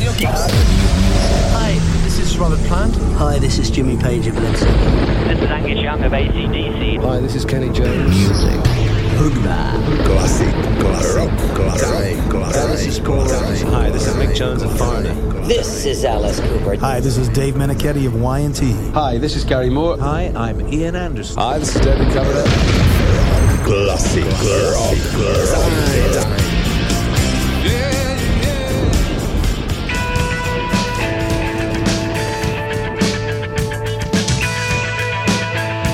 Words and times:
Radio 0.00 0.14
Kicks. 0.14 0.46
Hi, 1.52 1.74
this 2.04 2.18
is 2.18 2.38
Robert 2.38 2.58
Plant. 2.60 2.96
Hi, 3.18 3.38
this 3.38 3.58
is 3.58 3.68
Jimmy 3.70 3.98
Page 3.98 4.28
of 4.28 4.34
Led 4.38 4.56
Zeppelin. 4.56 5.28
This 5.28 5.42
is 5.42 5.50
Angus 5.50 5.78
Young 5.78 6.02
of 6.02 6.12
ACDC. 6.12 7.02
Hi, 7.02 7.20
this 7.20 7.34
is 7.34 7.44
Kenny 7.44 7.68
Jones. 7.70 8.08
Music. 8.16 8.60
Hoogba. 9.20 10.06
Classic, 10.06 10.54
classic, 10.80 11.30
classic, 11.54 12.30
classic, 12.30 13.04
classic. 13.04 13.68
Hi, 13.68 13.90
this 13.90 14.06
is 14.06 14.14
Mick 14.14 14.34
Jones 14.34 14.62
of 14.62 14.78
Foreigner. 14.78 15.12
This 15.42 15.84
is 15.84 16.02
Alice 16.06 16.40
Cooper. 16.40 16.76
Hi, 16.76 17.00
this 17.00 17.18
is 17.18 17.28
Dave 17.28 17.52
Meniketti 17.52 18.06
of 18.06 18.18
Y&T. 18.18 18.72
Hi, 18.92 19.18
this 19.18 19.36
is 19.36 19.44
Gary 19.44 19.68
Moore. 19.68 19.98
Hi, 19.98 20.32
I'm 20.34 20.66
Ian 20.72 20.96
Anderson. 20.96 21.36
Hi, 21.36 21.58
this 21.58 21.76
is 21.76 21.82
David 21.82 22.10
Coverdale. 22.14 22.44
Classic, 23.66 24.24
classic, 24.24 25.02
classic. 25.12 26.49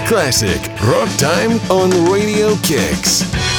Classic 0.07 0.61
Rock 0.83 1.09
Time 1.19 1.59
on 1.69 1.91
Radio 2.09 2.55
Kicks. 2.63 3.56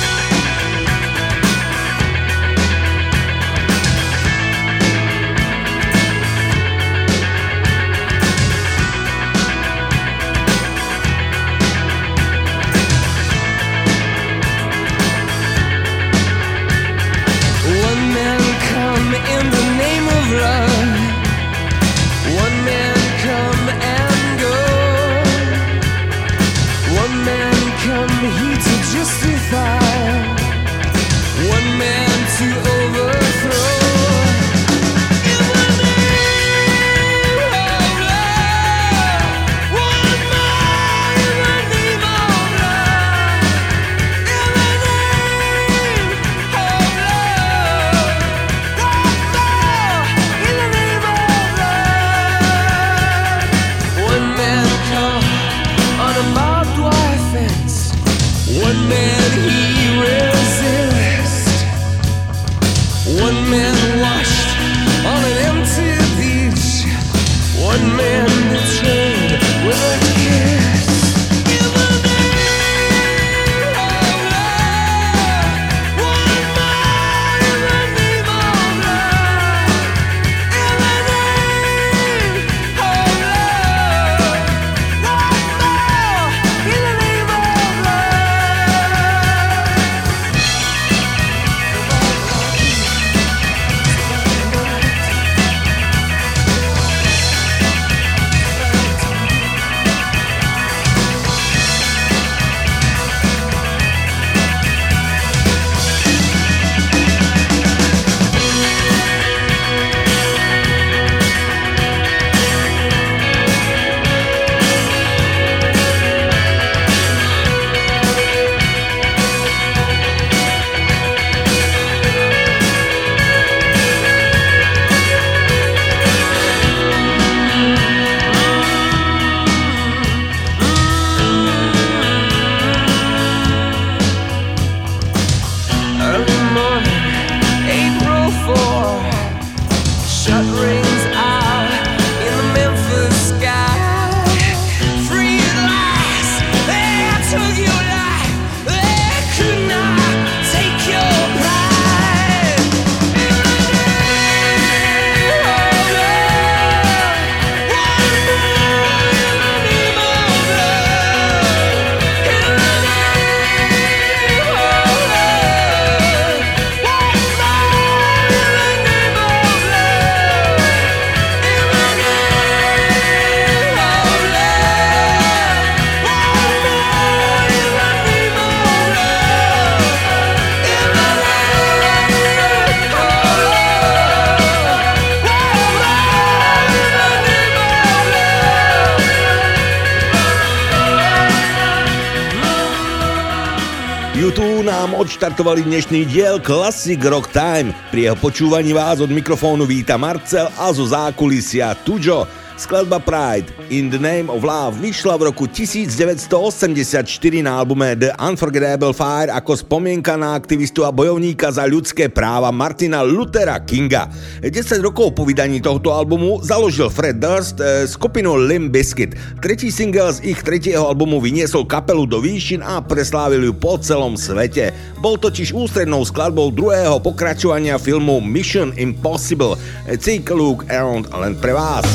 YouTube 194.27 194.67
nám 194.67 194.91
odštartovali 194.99 195.63
dnešný 195.63 196.03
diel 196.03 196.43
Classic 196.43 196.99
Rock 196.99 197.31
Time. 197.31 197.71
Pri 197.95 198.11
jeho 198.11 198.17
počúvaní 198.19 198.75
vás 198.75 198.99
od 198.99 199.07
mikrofónu 199.07 199.63
víta 199.63 199.95
Marcel 199.95 200.51
a 200.51 200.67
zo 200.75 200.83
zákulisia 200.83 201.71
Tujo. 201.79 202.27
Skladba 202.57 202.97
Pride 202.97 203.53
in 203.69 203.93
the 203.93 204.01
Name 204.01 204.33
of 204.33 204.41
Love 204.41 204.81
vyšla 204.81 205.13
v 205.21 205.29
roku 205.29 205.45
1984 205.45 207.05
na 207.45 207.61
albume 207.61 207.93
The 207.93 208.17
Unforgettable 208.17 208.97
Fire 208.97 209.29
ako 209.29 209.61
spomienka 209.61 210.17
na 210.17 210.33
aktivistu 210.33 210.81
a 210.81 210.89
bojovníka 210.89 211.53
za 211.53 211.69
ľudské 211.69 212.09
práva 212.09 212.49
Martina 212.49 213.05
Luthera 213.05 213.61
Kinga. 213.61 214.09
10 214.41 214.81
rokov 214.81 215.13
po 215.13 215.21
vydaní 215.21 215.61
tohto 215.61 215.93
albumu 215.93 216.41
založil 216.41 216.89
Fred 216.89 217.21
Durst 217.21 217.61
eh, 217.61 217.85
skupinu 217.85 218.33
Limp 218.33 218.73
Bizkit. 218.73 219.13
Tretí 219.37 219.69
single 219.69 220.17
z 220.17 220.25
ich 220.25 220.41
tretieho 220.41 220.89
albumu 220.89 221.21
vyniesol 221.21 221.69
kapelu 221.69 222.09
do 222.09 222.25
výšin 222.25 222.65
a 222.65 222.81
preslávil 222.81 223.45
ju 223.45 223.53
po 223.53 223.77
celom 223.77 224.17
svete. 224.17 224.73
Bol 224.97 225.21
totiž 225.21 225.53
ústrednou 225.53 226.01
skladbou 226.01 226.49
druhého 226.49 226.97
pokračovania 227.05 227.77
filmu 227.77 228.17
Mission 228.17 228.73
Impossible. 228.81 229.61
Take 230.01 230.33
a 230.33 230.35
look 230.35 230.65
around 230.73 231.05
len 231.13 231.37
pre 231.37 231.53
vás. 231.53 231.85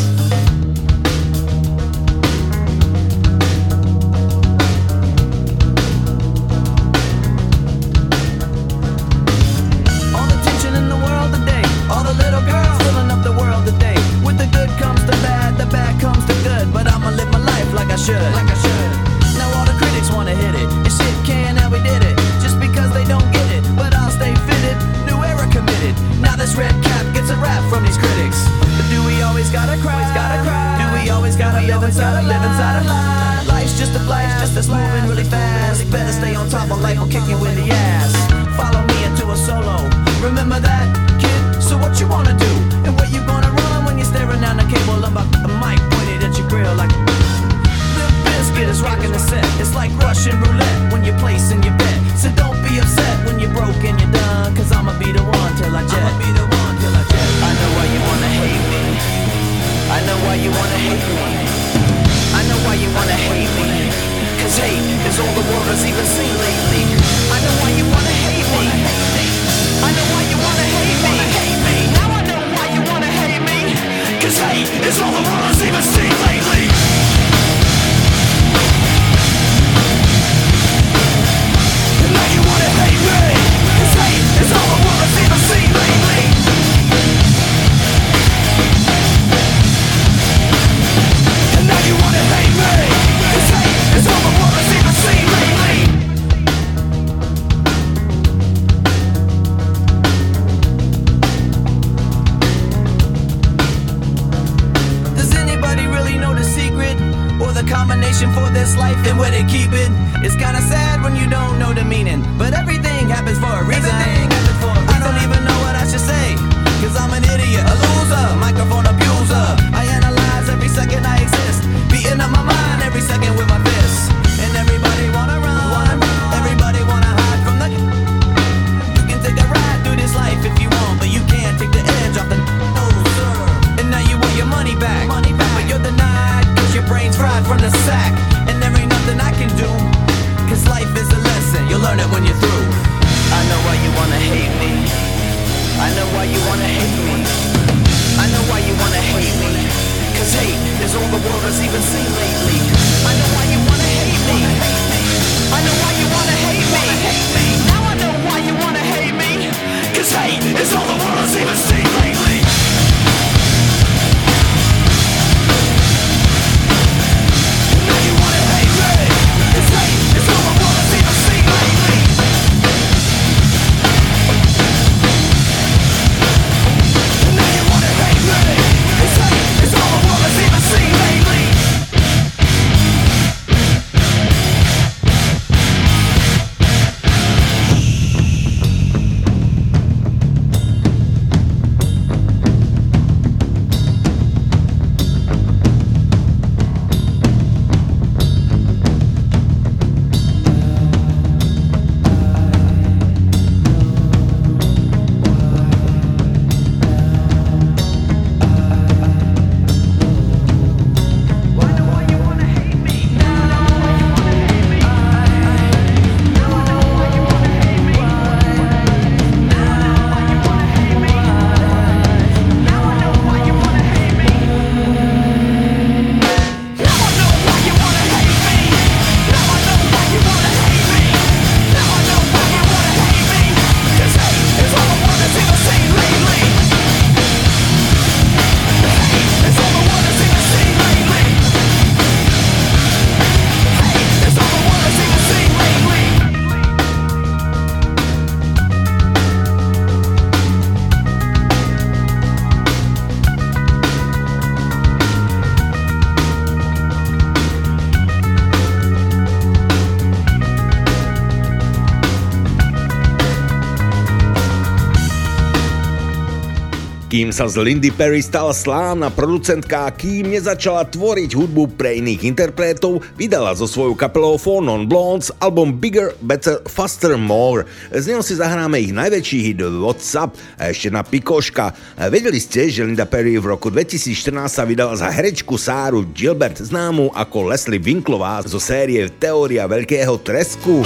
Kým 267.22 267.30
sa 267.30 267.46
z 267.46 267.62
Lindy 267.62 267.94
Perry 267.94 268.18
stala 268.18 268.50
slávna 268.50 269.06
producentka 269.06 269.86
a 269.86 269.94
kým 269.94 270.34
nezačala 270.34 270.82
tvoriť 270.90 271.38
hudbu 271.38 271.78
pre 271.78 272.02
iných 272.02 272.26
interpretov, 272.26 272.98
vydala 273.14 273.54
so 273.54 273.70
svojou 273.70 273.94
kapelou 273.94 274.34
Four 274.34 274.66
Non 274.66 274.90
Blondes 274.90 275.30
album 275.38 275.78
Bigger, 275.78 276.18
Better, 276.18 276.58
Faster, 276.66 277.14
More. 277.14 277.62
Z 277.94 278.10
neho 278.10 278.26
si 278.26 278.34
zahráme 278.34 278.82
ich 278.82 278.90
najväčší 278.90 279.38
hit 279.38 279.62
WhatsApp 279.62 280.34
a 280.58 280.74
ešte 280.74 280.90
na 280.90 281.06
pikoška. 281.06 281.70
Vedeli 282.10 282.42
ste, 282.42 282.66
že 282.66 282.82
Linda 282.82 283.06
Perry 283.06 283.38
v 283.38 283.54
roku 283.54 283.70
2014 283.70 284.50
sa 284.50 284.66
vydala 284.66 284.98
za 284.98 285.06
herečku 285.06 285.54
Sáru 285.54 286.02
Gilbert, 286.10 286.58
známu 286.58 287.14
ako 287.14 287.54
Leslie 287.54 287.78
Winklová 287.78 288.42
zo 288.42 288.58
série 288.58 289.06
Teória 289.14 289.70
veľkého 289.70 290.18
tresku. 290.26 290.82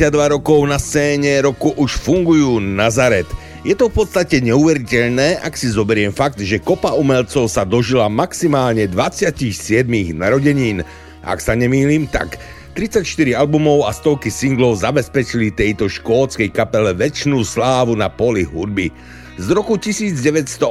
52 0.00 0.32
rokov 0.40 0.64
na 0.64 0.80
scéne 0.80 1.44
roku 1.44 1.76
už 1.76 2.00
fungujú 2.00 2.56
Nazaret. 2.56 3.28
Je 3.68 3.76
to 3.76 3.92
v 3.92 4.00
podstate 4.00 4.40
neuveriteľné, 4.40 5.44
ak 5.44 5.52
si 5.52 5.68
zoberiem 5.68 6.08
fakt, 6.08 6.40
že 6.40 6.56
kopa 6.56 6.96
umelcov 6.96 7.52
sa 7.52 7.68
dožila 7.68 8.08
maximálne 8.08 8.88
27 8.88 9.84
narodenín. 10.16 10.80
Ak 11.20 11.44
sa 11.44 11.52
nemýlim, 11.52 12.08
tak 12.08 12.40
34 12.80 13.04
albumov 13.36 13.84
a 13.84 13.92
stovky 13.92 14.32
singlov 14.32 14.80
zabezpečili 14.80 15.52
tejto 15.52 15.84
škótskej 15.84 16.48
kapele 16.48 16.96
väčšinu 16.96 17.44
slávu 17.44 17.92
na 17.92 18.08
poli 18.08 18.48
hudby. 18.48 18.88
Z 19.36 19.52
roku 19.52 19.76
1982 19.76 20.64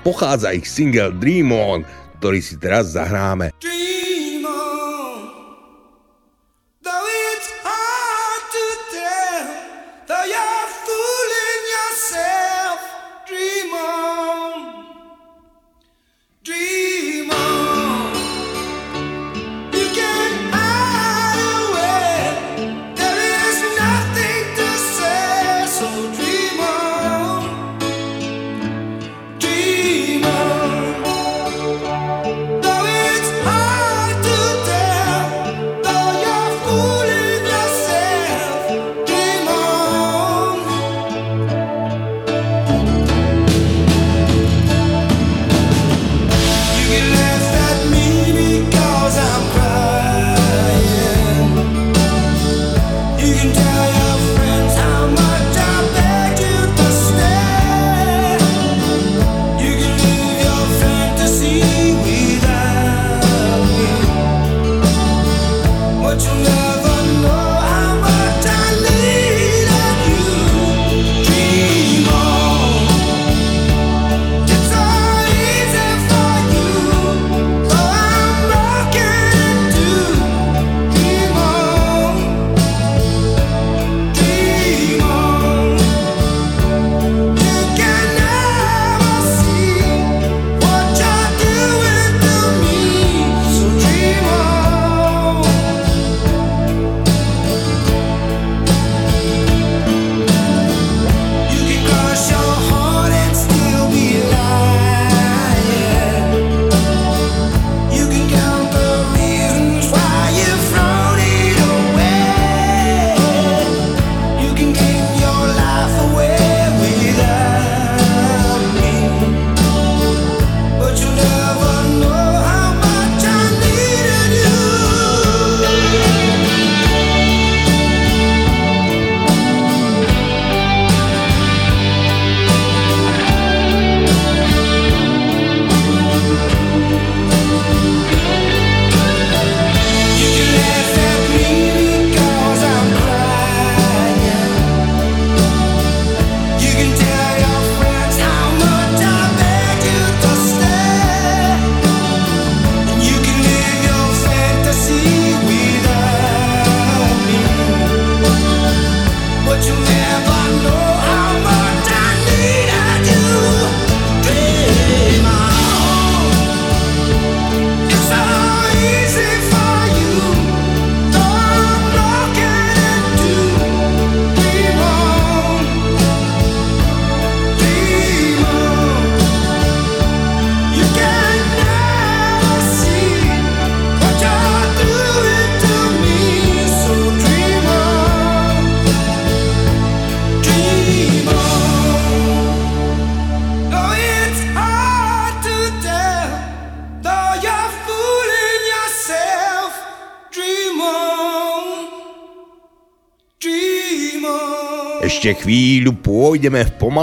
pochádza 0.00 0.56
ich 0.56 0.64
single 0.64 1.12
Dream 1.12 1.52
On, 1.52 1.84
ktorý 2.16 2.40
si 2.40 2.56
teraz 2.56 2.96
zahráme. 2.96 3.52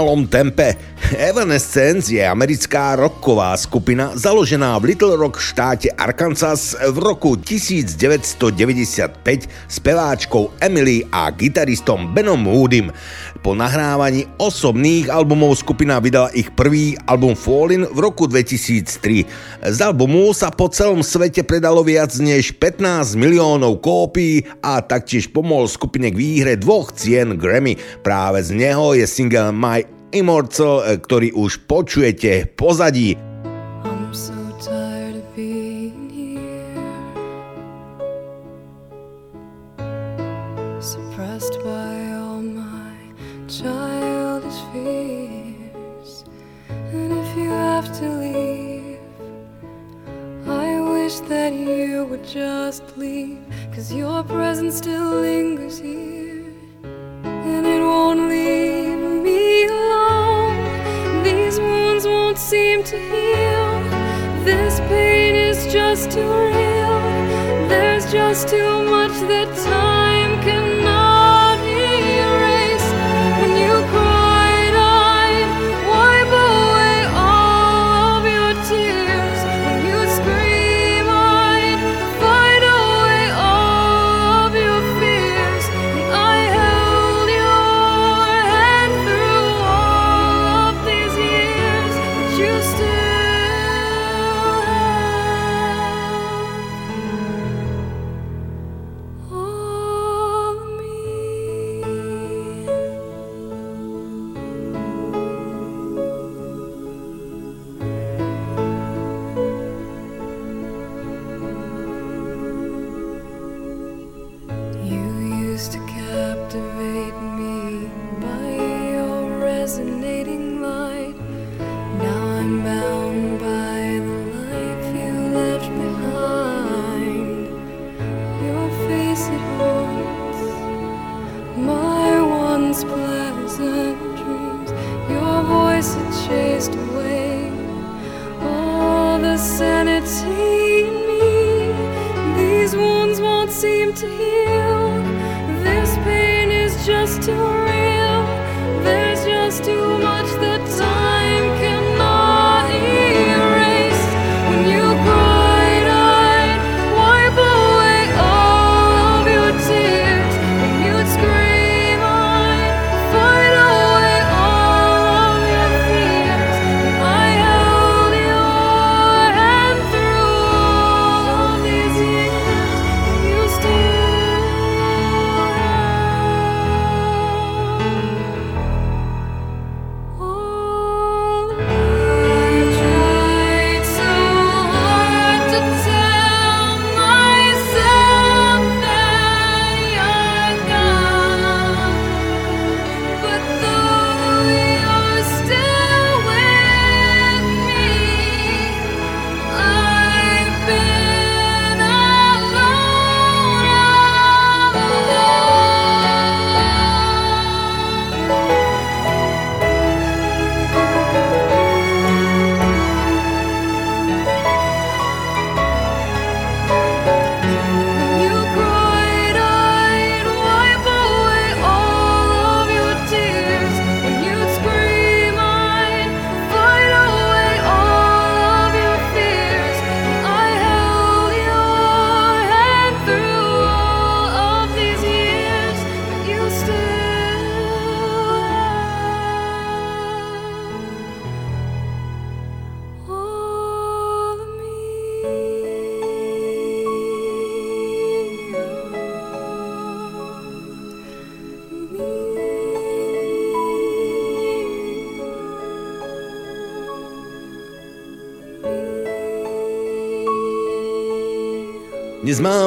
Pomalom 0.08 0.26
tempe. 0.26 0.74
Evanescence 1.12 2.12
je 2.12 2.24
americká 2.24 2.96
rocková 2.96 3.56
skupina 3.56 4.16
založená 4.16 4.78
v 4.80 4.92
Little 4.92 5.16
Rock 5.20 5.36
štáte 5.36 5.92
Arkansas 5.92 6.72
v 6.72 6.96
roku 6.96 7.36
1995 7.36 9.52
speváčkou 9.68 10.48
Emily 10.60 11.04
a 11.12 11.28
gitaristom 11.32 12.12
Benom 12.16 12.44
Woodym. 12.44 12.92
Po 13.44 13.52
nahrávaní 13.52 14.24
osobných 14.40 15.12
albumov 15.12 15.60
skupina 15.60 16.00
vydala 16.00 16.32
ich 16.32 16.48
prvý 16.56 16.96
album 17.04 17.36
Fallin 17.36 17.84
v 17.84 17.98
roku 18.00 18.24
2003. 18.24 19.68
Z 19.68 19.78
albumu 19.84 20.32
sa 20.32 20.48
po 20.48 20.72
celom 20.72 21.04
svete 21.04 21.44
predalo 21.44 21.84
viac 21.84 22.16
než 22.16 22.56
15 22.56 23.12
miliónov 23.12 23.84
kópií 23.84 24.48
a 24.64 24.80
taktiež 24.80 25.28
pomohol 25.28 25.68
skupine 25.68 26.08
k 26.08 26.16
výhre 26.16 26.56
dvoch 26.56 26.96
cien 26.96 27.36
Grammy. 27.36 27.76
Práve 28.00 28.40
z 28.40 28.56
neho 28.56 28.96
je 28.96 29.04
single 29.04 29.52
My 29.52 29.97
Immortal, 30.08 31.04
ktorý 31.04 31.36
už 31.36 31.68
počujete 31.68 32.48
v 32.48 32.50
pozadí. 32.56 33.20
I'm 33.84 34.08
so 34.16 34.32
tired 34.56 35.20
of 35.20 35.26
being 35.36 36.08
here, 36.08 36.72
suppressed 40.80 41.60
by 41.60 42.16
all 42.16 42.40
my 42.40 42.96
childish 43.52 44.56
fears. 44.72 46.24
And 46.72 47.12
if 47.12 47.28
you 47.36 47.52
have 47.52 47.92
to 48.00 48.08
leave, 48.08 48.96
I 50.48 50.80
wish 50.88 51.20
that 51.28 51.52
you 51.52 52.08
would 52.08 52.24
just 52.24 52.80
leave, 52.96 53.44
cause 53.76 53.92
your 53.92 54.24
presence 54.24 54.80
still 54.80 55.20
lingers 55.20 55.76
here, 55.76 56.48
and 57.20 57.68
it 57.68 57.84
won't 57.84 58.32
leave 58.32 58.87
won't 62.38 62.50
seem 62.50 62.84
to 62.84 62.96
heal. 62.96 64.44
This 64.44 64.78
pain 64.80 65.34
is 65.34 65.72
just 65.72 66.10
too 66.10 66.20
real. 66.20 67.68
There's 67.68 68.10
just 68.12 68.48
too 68.48 68.82
much 68.84 69.12
that 69.28 69.48
time 69.64 70.42
cannot 70.42 70.77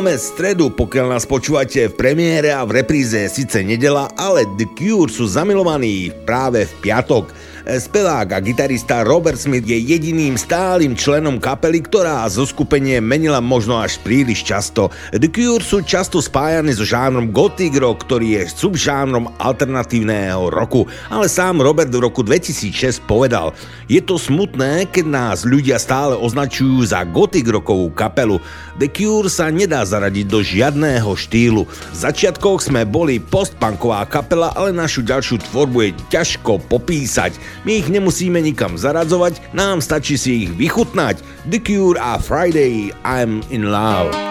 máme 0.02 0.18
stredu, 0.18 0.74
pokiaľ 0.74 1.14
nás 1.14 1.30
počúvate 1.30 1.86
v 1.86 1.94
premiére 1.94 2.50
a 2.50 2.66
v 2.66 2.82
repríze 2.82 3.22
síce 3.30 3.62
nedela, 3.62 4.10
ale 4.18 4.50
The 4.58 4.74
Cure 4.74 5.14
sú 5.14 5.30
zamilovaní 5.30 6.10
práve 6.26 6.66
v 6.66 6.74
piatok. 6.82 7.30
Spevák 7.72 8.36
a 8.36 8.44
gitarista 8.44 9.00
Robert 9.08 9.40
Smith 9.40 9.64
je 9.64 9.80
jediným 9.80 10.36
stálym 10.36 10.92
členom 10.92 11.40
kapely, 11.40 11.80
ktorá 11.80 12.28
zo 12.28 12.44
skupenie 12.44 13.00
menila 13.00 13.40
možno 13.40 13.80
až 13.80 13.96
príliš 14.04 14.44
často. 14.44 14.92
The 15.16 15.32
Cure 15.32 15.64
sú 15.64 15.80
často 15.80 16.20
spájani 16.20 16.76
so 16.76 16.84
žánrom 16.84 17.32
gothic 17.32 17.72
rock, 17.80 18.04
ktorý 18.04 18.44
je 18.44 18.52
subžánrom 18.52 19.32
alternatívneho 19.40 20.52
roku, 20.52 20.84
ale 21.08 21.32
sám 21.32 21.64
Robert 21.64 21.88
v 21.96 22.04
roku 22.04 22.28
2006 22.28 23.08
povedal, 23.08 23.56
je 23.88 24.04
to 24.04 24.20
smutné, 24.20 24.92
keď 24.92 25.06
nás 25.08 25.48
ľudia 25.48 25.80
stále 25.80 26.20
označujú 26.20 26.84
za 26.84 27.08
gothic 27.08 27.48
rockovú 27.48 27.88
kapelu. 27.96 28.44
The 28.84 28.92
Cure 28.92 29.32
sa 29.32 29.48
nedá 29.48 29.88
zaradiť 29.88 30.28
do 30.28 30.44
žiadného 30.44 31.08
štýlu. 31.08 31.64
V 31.64 31.96
začiatkoch 31.96 32.68
sme 32.68 32.84
boli 32.84 33.24
postpunková 33.24 34.04
kapela, 34.12 34.52
ale 34.60 34.76
našu 34.76 35.08
ďalšiu 35.08 35.40
tvorbu 35.48 35.78
je 35.88 35.92
ťažko 36.12 36.60
popísať. 36.68 37.61
My 37.62 37.78
ich 37.78 37.94
nemusíme 37.94 38.42
nikam 38.42 38.74
zaradzovať, 38.74 39.54
nám 39.54 39.86
stačí 39.86 40.18
si 40.18 40.46
ich 40.48 40.52
vychutnať. 40.58 41.22
The 41.46 41.60
Cure 41.62 42.02
a 42.02 42.18
Friday 42.18 42.90
I'm 43.06 43.46
in 43.54 43.70
Love. 43.70 44.31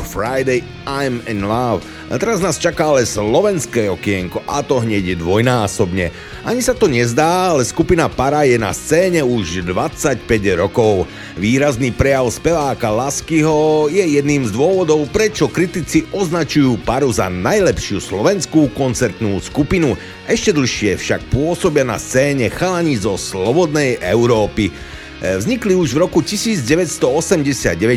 Friday 0.00 0.64
I'm 0.88 1.20
in 1.28 1.44
Love. 1.44 1.84
A 2.08 2.16
teraz 2.16 2.40
nás 2.40 2.56
čaká 2.56 2.88
ale 2.88 3.04
slovenské 3.04 3.92
okienko 3.92 4.40
a 4.48 4.64
to 4.64 4.80
hneď 4.80 5.20
dvojnásobne. 5.20 6.08
Ani 6.40 6.64
sa 6.64 6.72
to 6.72 6.88
nezdá, 6.88 7.52
ale 7.52 7.68
skupina 7.68 8.08
Para 8.08 8.48
je 8.48 8.56
na 8.56 8.72
scéne 8.72 9.20
už 9.20 9.60
25 9.68 10.24
rokov. 10.56 11.04
Výrazný 11.36 11.92
prejav 11.92 12.32
speváka 12.32 12.88
Laskyho 12.88 13.92
je 13.92 14.08
jedným 14.08 14.48
z 14.48 14.56
dôvodov, 14.56 15.04
prečo 15.12 15.52
kritici 15.52 16.08
označujú 16.08 16.80
Paru 16.80 17.12
za 17.12 17.28
najlepšiu 17.28 18.00
slovenskú 18.00 18.72
koncertnú 18.72 19.36
skupinu. 19.44 20.00
Ešte 20.24 20.56
dlhšie 20.56 20.96
však 20.96 21.28
pôsobia 21.28 21.84
na 21.84 22.00
scéne 22.00 22.48
chalani 22.48 22.96
zo 22.96 23.20
Slobodnej 23.20 24.00
Európy. 24.00 24.72
Vznikli 25.24 25.72
už 25.72 25.96
v 25.96 26.04
roku 26.04 26.20
1989 26.20 27.00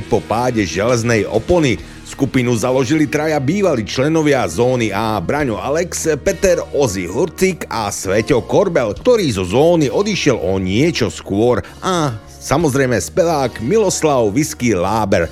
po 0.07 0.23
páde 0.23 0.63
železnej 0.63 1.27
opony. 1.27 1.75
Skupinu 2.07 2.55
založili 2.55 3.03
traja 3.03 3.35
bývalí 3.43 3.83
členovia 3.83 4.47
zóny 4.47 4.95
A 4.95 5.19
Braňo 5.19 5.59
Alex, 5.59 6.07
Peter 6.23 6.63
Ozy 6.71 7.03
Hurcik 7.03 7.67
a 7.67 7.91
Sveťo 7.91 8.47
Korbel, 8.47 8.95
ktorý 8.95 9.27
zo 9.35 9.43
zóny 9.43 9.91
odišiel 9.91 10.39
o 10.39 10.55
niečo 10.55 11.11
skôr 11.11 11.59
a 11.83 12.15
samozrejme 12.39 12.95
spevák 12.95 13.59
Miloslav 13.59 14.31
Whisky 14.31 14.71
Láber. 14.71 15.27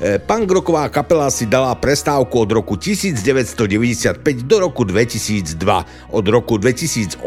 E, 0.00 0.16
Pangroková 0.16 0.88
kapela 0.88 1.28
si 1.28 1.44
dala 1.44 1.76
prestávku 1.76 2.32
od 2.40 2.50
roku 2.56 2.72
1995 2.72 4.48
do 4.48 4.56
roku 4.64 4.88
2002. 4.88 5.60
Od 6.08 6.24
roku 6.24 6.56
2018 6.56 7.20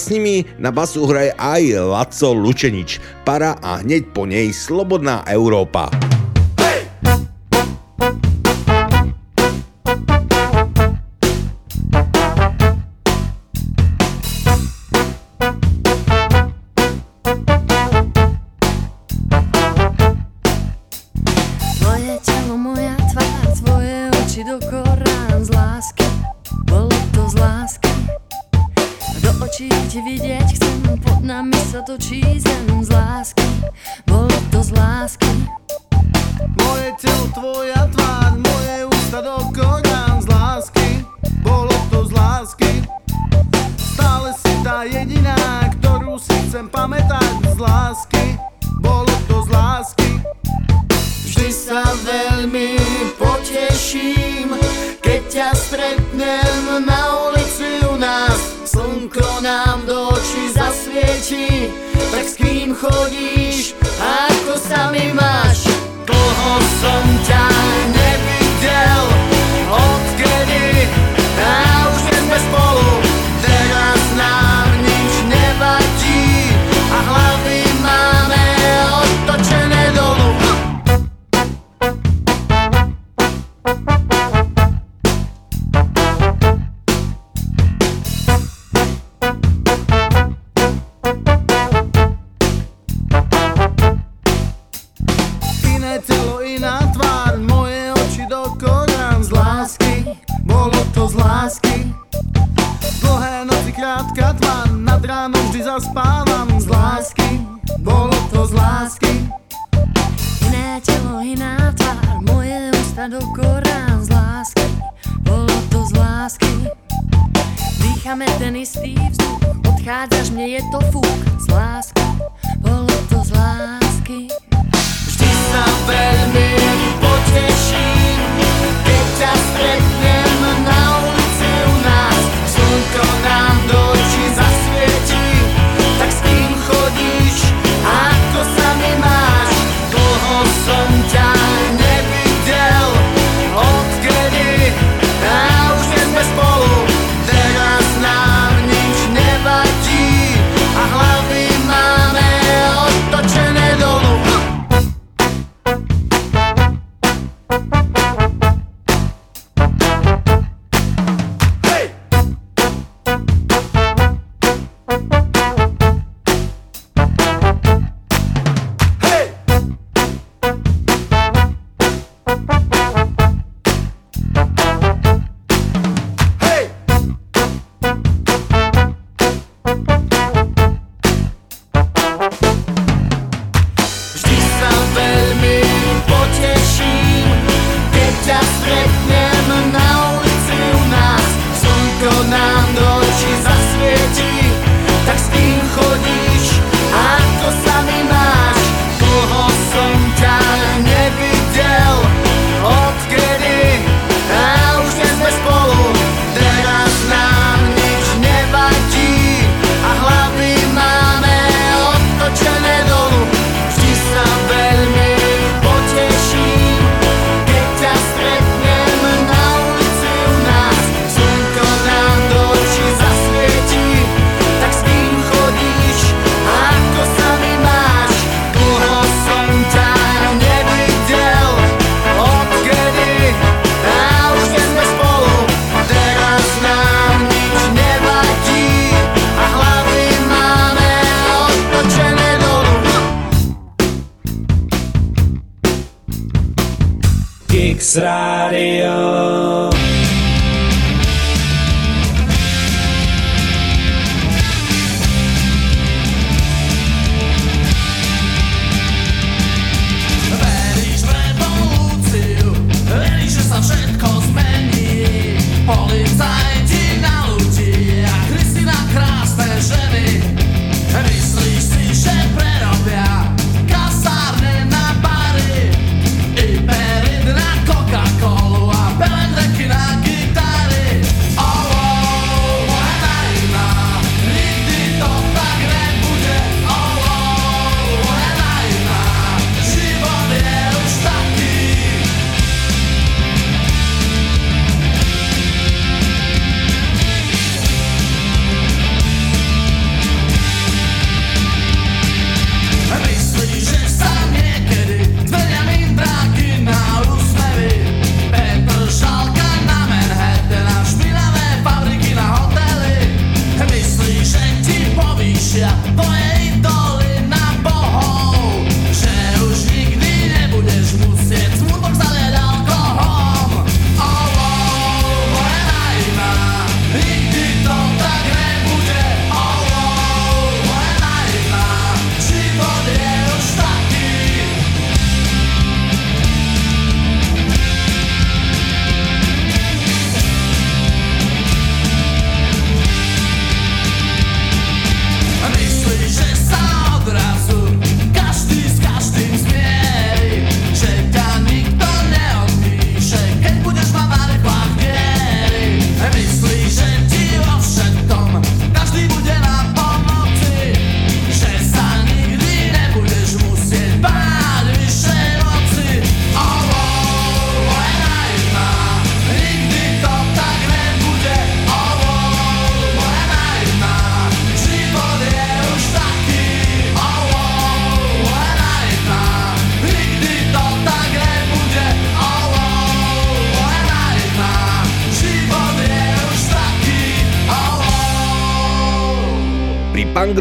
s 0.00 0.08
nimi 0.08 0.48
na 0.56 0.72
basu 0.72 1.04
hraje 1.04 1.36
aj 1.36 1.84
Laco 1.84 2.32
Lučenič. 2.32 2.96
Para 3.28 3.60
a 3.60 3.84
hneď 3.84 4.08
po 4.16 4.24
nej 4.24 4.56
Slobodná 4.56 5.20
Európa. 5.28 6.13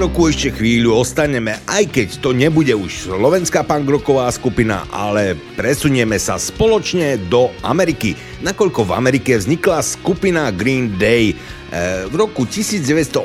Roku 0.04 0.28
ešte 0.28 0.52
chvíľu 0.52 1.00
ostaneme, 1.00 1.64
aj 1.64 1.88
keď 1.88 2.08
to 2.20 2.36
nebude 2.36 2.76
už 2.76 3.08
slovenská 3.08 3.64
punk 3.64 3.88
rocková 3.88 4.28
skupina, 4.36 4.84
ale 4.92 5.40
presunieme 5.56 6.20
sa 6.20 6.36
spoločne 6.36 7.16
do 7.32 7.48
Ameriky, 7.64 8.12
nakoľko 8.44 8.84
v 8.84 8.96
Amerike 9.00 9.40
vznikla 9.40 9.80
skupina 9.80 10.52
Green 10.52 11.00
Day. 11.00 11.32
E, 11.32 11.36
v 12.12 12.16
roku 12.20 12.44
1987 12.44 13.16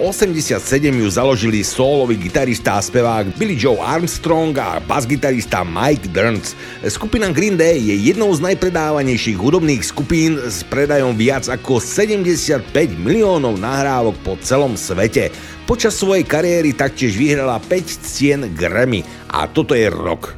ju 0.78 1.08
založili 1.10 1.66
solový 1.66 2.14
gitarista 2.14 2.78
a 2.78 2.80
spevák 2.80 3.34
Billy 3.34 3.58
Joe 3.58 3.82
Armstrong 3.82 4.54
a 4.54 4.78
basgitarista 4.78 5.66
Mike 5.66 6.14
Durns. 6.14 6.54
Skupina 6.86 7.26
Green 7.34 7.58
Day 7.58 7.82
je 7.82 8.14
jednou 8.14 8.30
z 8.30 8.54
najpredávanejších 8.54 9.34
hudobných 9.34 9.82
skupín 9.82 10.38
s 10.38 10.62
predajom 10.62 11.18
viac 11.18 11.50
ako 11.50 11.82
75 11.82 12.70
miliónov 13.02 13.58
nahrávok 13.58 14.14
po 14.22 14.38
celom 14.38 14.78
svete. 14.78 15.34
Počas 15.68 16.00
svojej 16.00 16.24
kariéry 16.24 16.72
taktiež 16.72 17.12
vyhrala 17.12 17.60
5 17.60 18.00
cien 18.00 18.40
Grammy 18.56 19.04
a 19.28 19.44
toto 19.44 19.76
je 19.76 19.92
rock. 19.92 20.32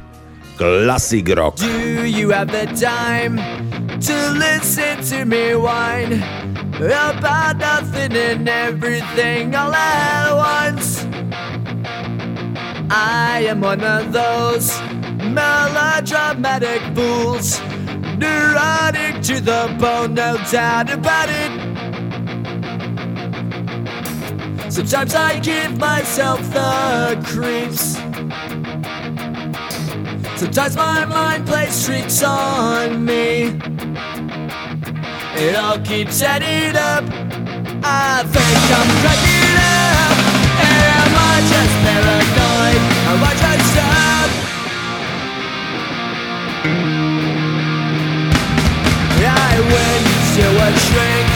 Classic 0.59 1.23
rock. 1.31 1.55
Do 1.55 2.03
you 2.03 2.35
have 2.35 2.51
the 2.51 2.67
time 2.75 3.39
to 4.03 4.15
listen 4.35 4.99
to 5.07 5.23
me 5.23 5.55
whine 5.55 6.19
about 6.75 7.63
nothing 7.63 8.11
and 8.11 8.43
everything 8.43 9.55
all 9.55 9.71
at 9.71 10.35
once? 10.35 11.07
I 12.91 13.47
am 13.47 13.63
one 13.63 13.87
of 13.87 14.11
those 14.11 14.75
melodramatic 15.31 16.83
fools, 16.91 17.63
neurotic 18.19 19.23
to 19.31 19.39
the 19.39 19.71
bone, 19.79 20.11
no 20.11 20.35
doubt 20.51 20.91
about 20.91 21.31
it. 21.31 21.50
Sometimes 24.71 25.13
I 25.13 25.37
give 25.39 25.77
myself 25.77 26.39
the 26.53 27.21
creeps. 27.25 27.95
Sometimes 30.39 30.75
my 30.77 31.03
mind 31.03 31.45
plays 31.45 31.85
tricks 31.85 32.23
on 32.23 33.03
me. 33.03 33.59
It 35.35 35.55
all 35.57 35.77
keeps 35.79 36.21
adding 36.21 36.77
up. 36.77 37.03
I 37.83 38.23
think 38.31 38.61
I'm 38.71 38.89
cracking 39.03 39.59
up. 39.59 40.15
Am 40.63 41.11
I 41.19 41.35
just 41.51 41.75
paranoid? 41.83 42.81
Am 43.11 43.23
I 43.27 43.33
just 43.43 43.75
up? 43.75 44.31
I 49.27 49.59
went 49.75 50.05
to 50.35 50.45
a 50.47 50.71
shrink 50.79 51.27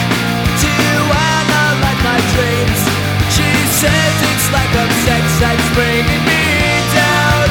to 0.62 0.72
analyze 1.12 2.00
my 2.02 2.18
dreams. 2.32 2.85
Says 3.76 4.16
it's 4.32 4.48
like 4.56 4.72
a 4.72 4.86
sex 5.04 5.24
that's 5.36 5.68
bringing 5.76 6.24
me 6.24 6.44
down. 6.96 7.44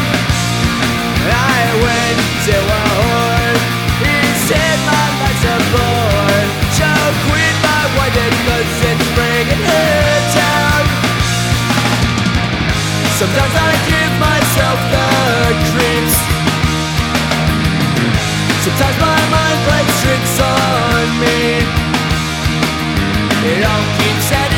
I 1.21 1.61
went 1.85 2.19
to 2.49 2.57
a 2.57 2.81
whore. 2.97 3.57
He 4.01 4.17
said 4.49 4.77
my 4.89 5.05
life's 5.21 5.45
a 5.45 5.57
bore. 5.69 6.45
So 6.81 6.89
quit 7.29 7.55
my 7.61 7.83
whining 7.93 8.37
cause 8.41 8.73
it's 8.89 9.05
bringing 9.13 9.63
her 9.69 10.01
down. 10.33 10.83
Sometimes 13.21 13.55
I 13.61 13.71
give 13.85 14.13
myself 14.17 14.79
the 14.97 15.07
creeps. 15.77 16.17
Sometimes 18.65 18.97
my 18.97 19.21
mind 19.29 19.59
plays 19.69 19.93
tricks 20.01 20.35
on 20.41 21.05
me. 21.21 21.37
It 23.45 23.61
all 23.61 23.85
keeps 24.01 24.31
adding 24.33 24.54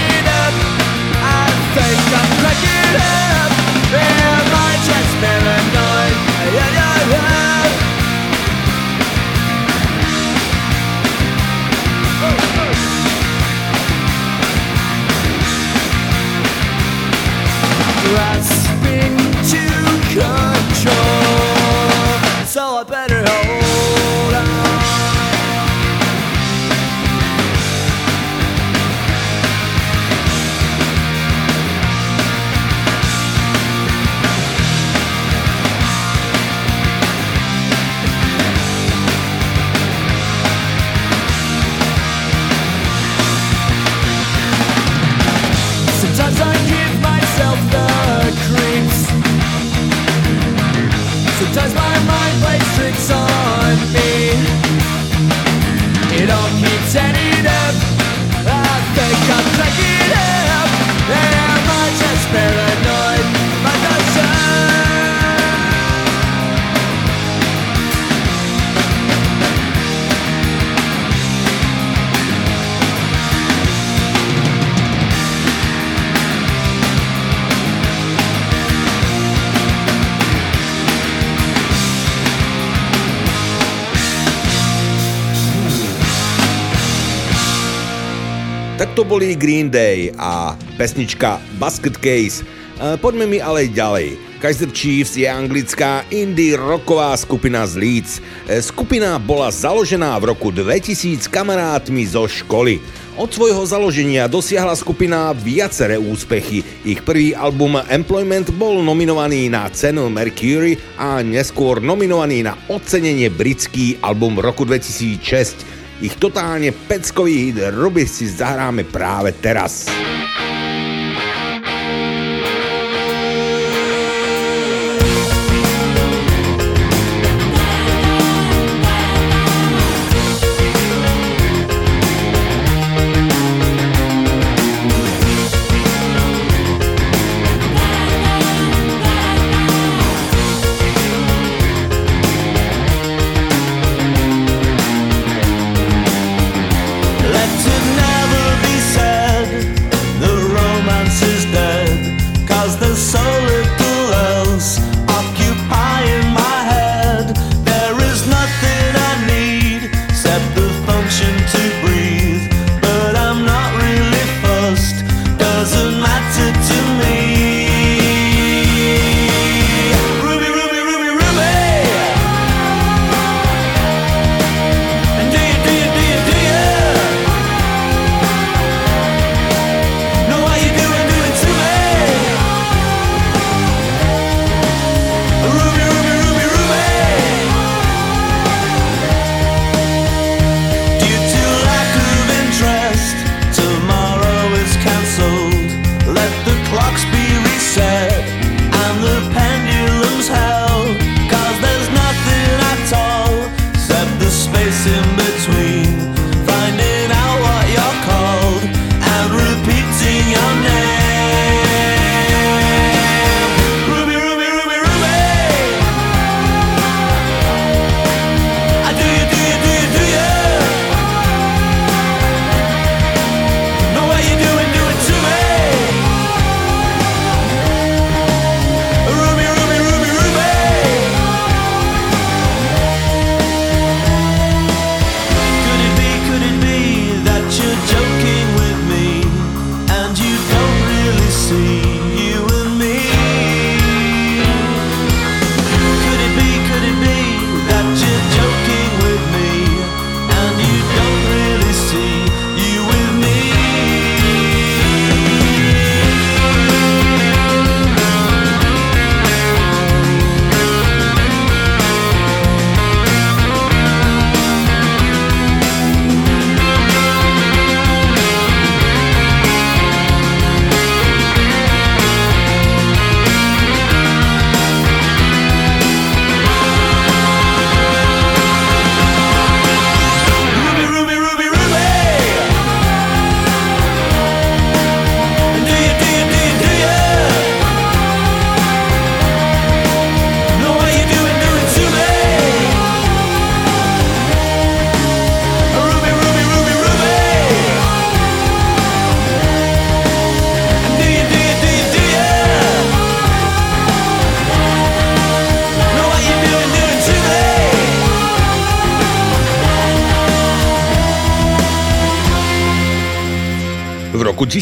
to 88.98 89.06
boli 89.06 89.38
Green 89.38 89.70
Day 89.70 90.10
a 90.18 90.58
pesnička 90.74 91.38
Basket 91.62 92.02
Case. 92.02 92.42
E, 92.42 92.98
Poďme 92.98 93.30
mi 93.30 93.38
ale 93.38 93.70
ďalej. 93.70 94.18
Kaiser 94.42 94.74
Chiefs 94.74 95.14
je 95.14 95.30
anglická 95.30 96.02
indie 96.10 96.58
rocková 96.58 97.14
skupina 97.14 97.62
z 97.70 97.78
Leeds. 97.78 98.14
E, 98.50 98.58
Skupina 98.58 99.22
bola 99.22 99.54
založená 99.54 100.18
v 100.18 100.34
roku 100.34 100.50
2000 100.50 101.30
kamarátmi 101.30 102.10
zo 102.10 102.26
školy. 102.26 102.82
Od 103.22 103.30
svojho 103.30 103.62
založenia 103.70 104.26
dosiahla 104.26 104.74
skupina 104.74 105.30
viaceré 105.34 106.02
úspechy. 106.02 106.66
Ich 106.82 107.06
prvý 107.06 107.38
album 107.38 107.78
Employment 107.94 108.50
bol 108.58 108.82
nominovaný 108.82 109.46
na 109.46 109.70
cenu 109.70 110.10
Mercury 110.10 110.82
a 110.98 111.22
neskôr 111.22 111.86
nominovaný 111.86 112.50
na 112.50 112.58
ocenenie 112.66 113.30
britský 113.30 114.02
album 114.02 114.42
roku 114.42 114.66
2006. 114.66 115.77
Ich 115.98 116.14
totálne 116.22 116.70
peckový 116.70 117.50
hit 117.50 117.74
Ruby 117.74 118.06
si 118.06 118.30
zahráme 118.30 118.86
práve 118.86 119.34
teraz. 119.34 119.90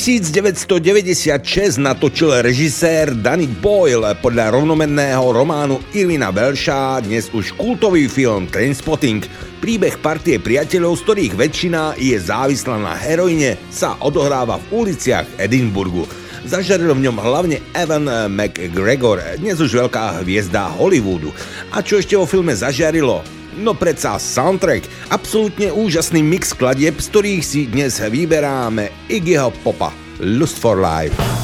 1996 0.05 1.81
natočil 1.81 2.29
režisér 2.45 3.17
Danny 3.25 3.49
Boyle 3.49 4.13
podľa 4.21 4.53
rovnomenného 4.53 5.33
románu 5.33 5.81
Irvina 5.97 6.29
Welsha 6.29 7.01
dnes 7.01 7.33
už 7.33 7.57
kultový 7.57 8.05
film 8.05 8.45
Trainspotting. 8.45 9.25
Príbeh 9.65 9.97
partie 9.97 10.37
priateľov, 10.37 11.01
z 11.01 11.03
ktorých 11.09 11.33
väčšina 11.33 11.97
je 11.97 12.21
závislá 12.21 12.85
na 12.85 12.93
heroine, 12.93 13.57
sa 13.73 13.97
odohráva 13.97 14.61
v 14.69 14.85
uliciach 14.85 15.25
Edinburgu. 15.41 16.05
Zažaril 16.45 16.93
v 16.93 17.09
ňom 17.09 17.17
hlavne 17.17 17.57
Evan 17.73 18.05
McGregor, 18.29 19.17
dnes 19.41 19.57
už 19.57 19.73
veľká 19.73 20.21
hviezda 20.21 20.69
Hollywoodu. 20.69 21.33
A 21.73 21.81
čo 21.81 21.97
ešte 21.97 22.13
vo 22.13 22.29
filme 22.29 22.53
zažiarilo? 22.53 23.25
No 23.55 23.71
predsa 23.71 24.19
soundtrack, 24.19 25.15
absolútne 25.15 25.71
úžasný 25.71 26.19
mix 26.19 26.51
kladieb, 26.51 26.99
z 26.99 27.07
ktorých 27.07 27.43
si 27.43 27.61
dnes 27.71 28.03
vyberáme 28.03 29.07
Iggyho 29.07 29.55
Popa, 29.63 29.95
Lust 30.19 30.59
for 30.59 30.75
Life. 30.75 31.34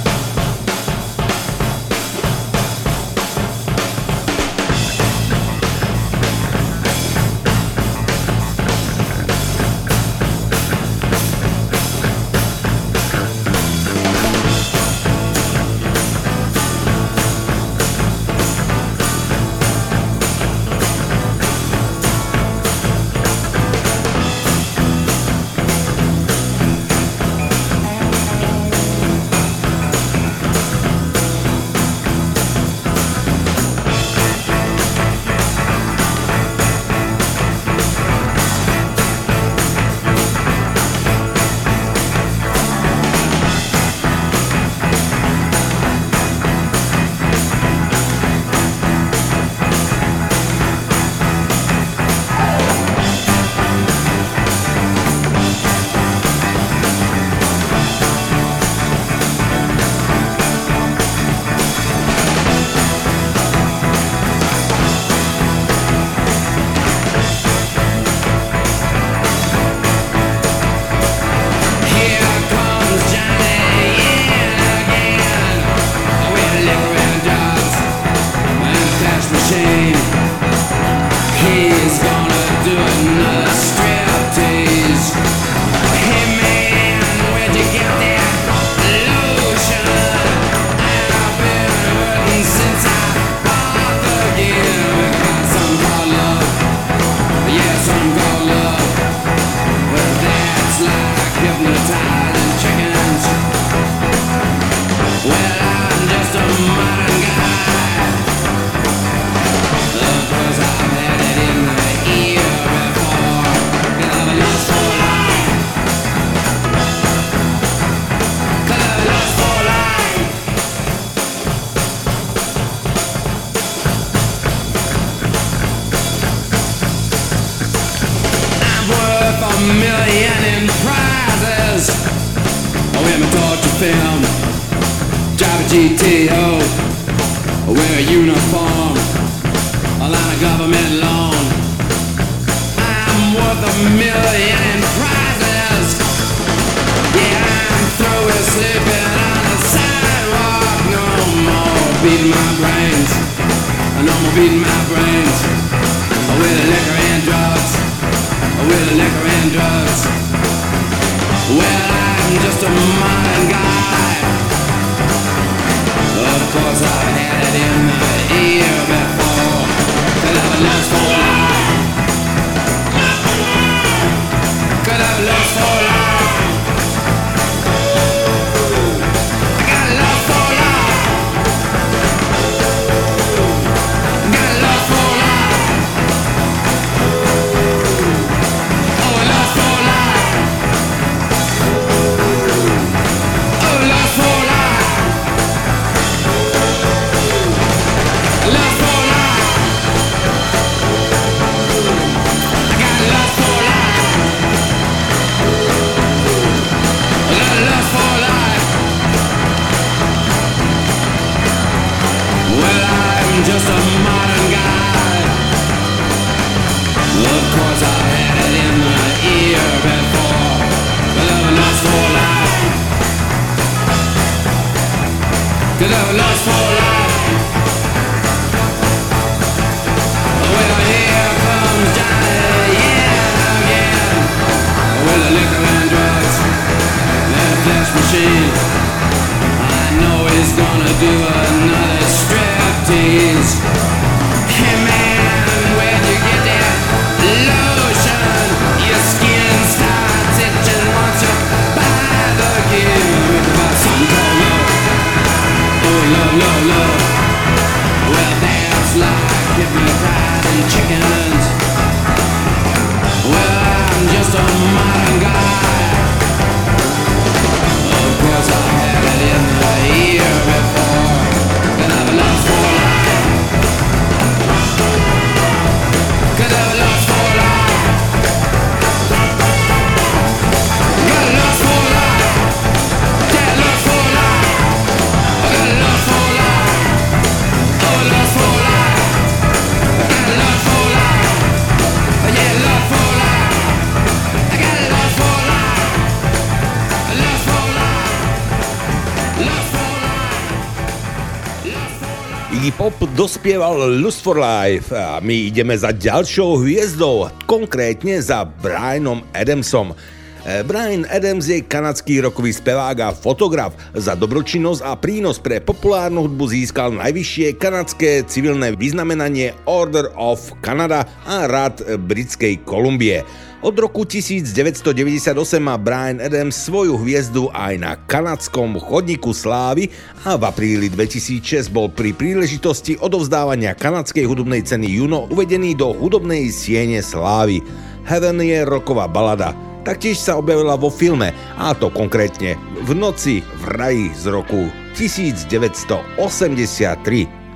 Dospieval 303.22 304.02
Lust 304.02 304.26
for 304.26 304.42
Life 304.42 304.90
a 304.90 305.22
my 305.22 305.54
ideme 305.54 305.78
za 305.78 305.94
ďalšou 305.94 306.66
hviezdou, 306.66 307.30
konkrétne 307.46 308.18
za 308.18 308.42
Brianom 308.50 309.22
Adamsom. 309.30 309.94
E, 310.42 310.66
Brian 310.66 311.06
Adams 311.06 311.46
je 311.46 311.62
kanadský 311.62 312.18
rokový 312.26 312.50
spevák 312.50 312.98
a 313.06 313.14
fotograf. 313.14 313.78
Za 313.94 314.18
dobročinnosť 314.18 314.82
a 314.82 314.98
prínos 314.98 315.38
pre 315.38 315.62
populárnu 315.62 316.26
hudbu 316.26 316.50
získal 316.50 316.98
najvyššie 316.98 317.62
kanadské 317.62 318.26
civilné 318.26 318.74
vyznamenanie 318.74 319.54
Order 319.70 320.10
of 320.18 320.42
Canada 320.66 321.06
a 321.30 321.46
rad 321.46 321.78
Britskej 321.86 322.66
Kolumbie. 322.66 323.22
Od 323.62 323.78
roku 323.78 324.02
1998 324.10 325.38
má 325.62 325.78
Brian 325.78 326.18
Adams 326.18 326.58
svoju 326.58 326.98
hviezdu 326.98 327.54
aj 327.54 327.74
na 327.78 327.94
kanadskom 328.10 328.82
chodníku 328.82 329.38
slávy 329.38 329.94
a 330.26 330.34
v 330.34 330.50
apríli 330.50 330.90
2006 330.90 331.70
bol 331.70 331.86
pri 331.86 332.18
príležitosti 332.18 332.98
odovzdávania 332.98 333.78
kanadskej 333.78 334.26
hudobnej 334.26 334.66
ceny 334.66 334.90
Juno 334.90 335.30
uvedený 335.30 335.78
do 335.78 335.94
hudobnej 335.94 336.50
siene 336.50 337.06
slávy. 337.06 337.62
Heaven 338.10 338.42
je 338.42 338.66
roková 338.66 339.06
balada. 339.06 339.71
Taktiež 339.82 340.22
sa 340.22 340.38
objavila 340.38 340.78
vo 340.78 340.94
filme, 340.94 341.34
a 341.58 341.74
to 341.74 341.90
konkrétne 341.90 342.54
v 342.86 342.92
noci 342.94 343.42
v 343.42 343.64
raji 343.82 344.06
z 344.14 344.30
roku 344.30 344.70
1983. 344.94 346.06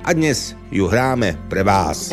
A 0.02 0.10
dnes 0.10 0.58
ju 0.74 0.90
hráme 0.90 1.38
pre 1.46 1.62
vás. 1.62 2.10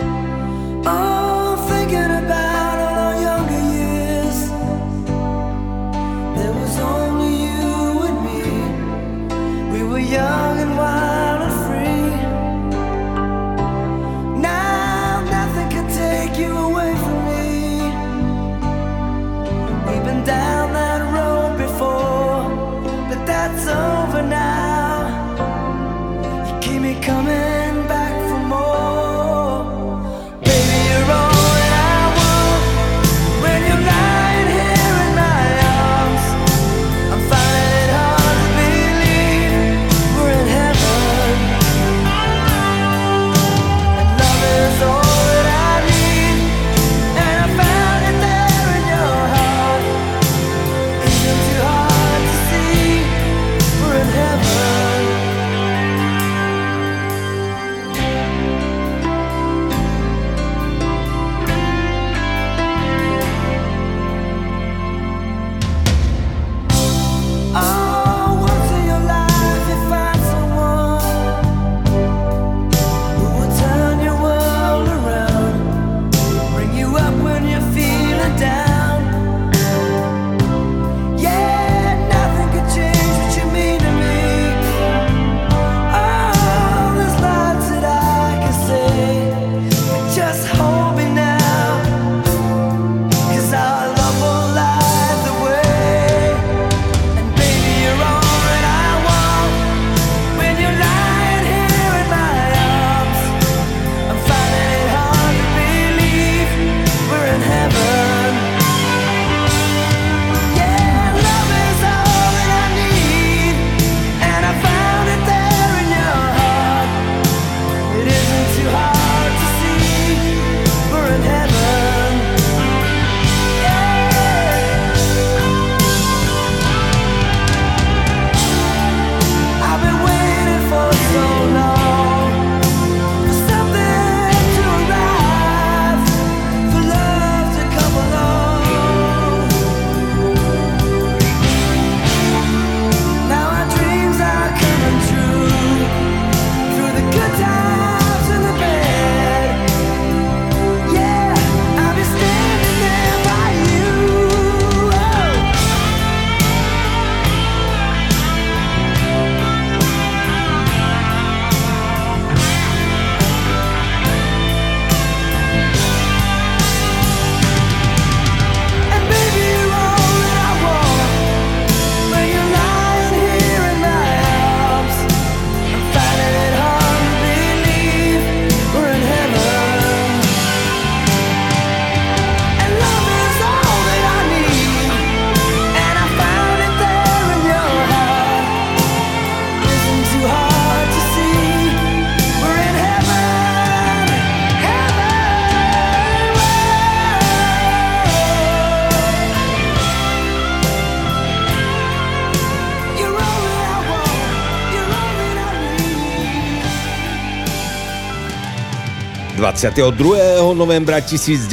22. 209.63 210.51
novembra 210.59 210.99
1997 210.99 211.47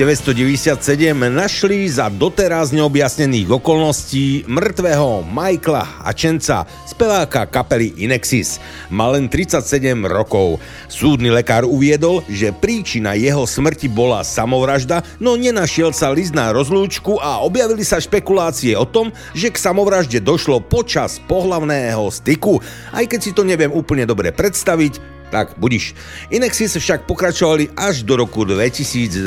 našli 1.31 1.87
za 1.87 2.11
doteraz 2.11 2.75
neobjasnených 2.75 3.63
okolností 3.63 4.51
mŕtvého 4.51 5.23
Michaela 5.31 5.87
Ačenca, 6.03 6.67
speváka 6.91 7.47
kapely 7.47 7.95
Inexis. 8.03 8.59
Mal 8.91 9.15
len 9.15 9.31
37 9.31 9.95
rokov. 10.11 10.59
Súdny 10.91 11.31
lekár 11.31 11.63
uviedol, 11.63 12.27
že 12.27 12.51
príčina 12.51 13.15
jeho 13.15 13.47
smrti 13.47 13.87
bola 13.87 14.27
samovražda, 14.27 15.07
no 15.23 15.39
nenašiel 15.39 15.95
sa 15.95 16.11
list 16.11 16.35
na 16.35 16.51
rozlúčku 16.51 17.23
a 17.23 17.47
objavili 17.47 17.87
sa 17.87 18.03
špekulácie 18.03 18.75
o 18.75 18.91
tom, 18.91 19.15
že 19.39 19.55
k 19.55 19.63
samovražde 19.63 20.19
došlo 20.19 20.59
počas 20.59 21.23
pohlavného 21.31 22.11
styku. 22.11 22.59
Aj 22.91 23.07
keď 23.07 23.21
si 23.23 23.31
to 23.31 23.47
neviem 23.47 23.71
úplne 23.71 24.03
dobre 24.03 24.35
predstaviť, 24.35 25.20
tak 25.31 25.55
budiš. 25.57 25.95
Inexis 26.29 26.75
však 26.75 27.07
pokračovali 27.07 27.71
až 27.79 28.03
do 28.03 28.19
roku 28.19 28.43
2012 28.43 29.23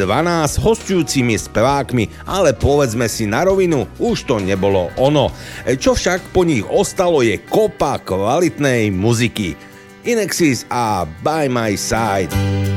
hostujúcimi 0.60 1.40
spevákmi, 1.40 2.28
ale 2.28 2.52
povedzme 2.52 3.08
si 3.08 3.24
na 3.24 3.48
rovinu, 3.48 3.88
už 3.98 4.28
to 4.28 4.44
nebolo 4.44 4.92
ono. 5.00 5.32
Čo 5.66 5.96
však 5.96 6.36
po 6.36 6.44
nich 6.44 6.68
ostalo 6.68 7.24
je 7.24 7.40
kopa 7.40 8.04
kvalitnej 8.04 8.92
muziky. 8.92 9.56
Inexis 10.04 10.68
a 10.68 11.08
By 11.24 11.48
My 11.48 11.80
Side. 11.80 12.73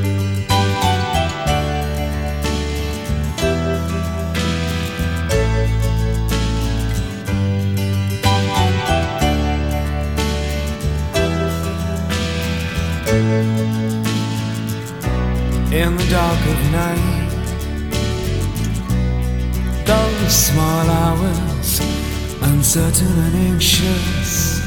Small 20.29 20.89
hours, 20.89 21.81
uncertain 22.43 23.19
and 23.27 23.35
anxious, 23.53 24.61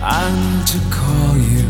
I 0.00 0.30
need 0.30 0.66
to 0.66 0.78
call 0.90 1.36
you. 1.36 1.66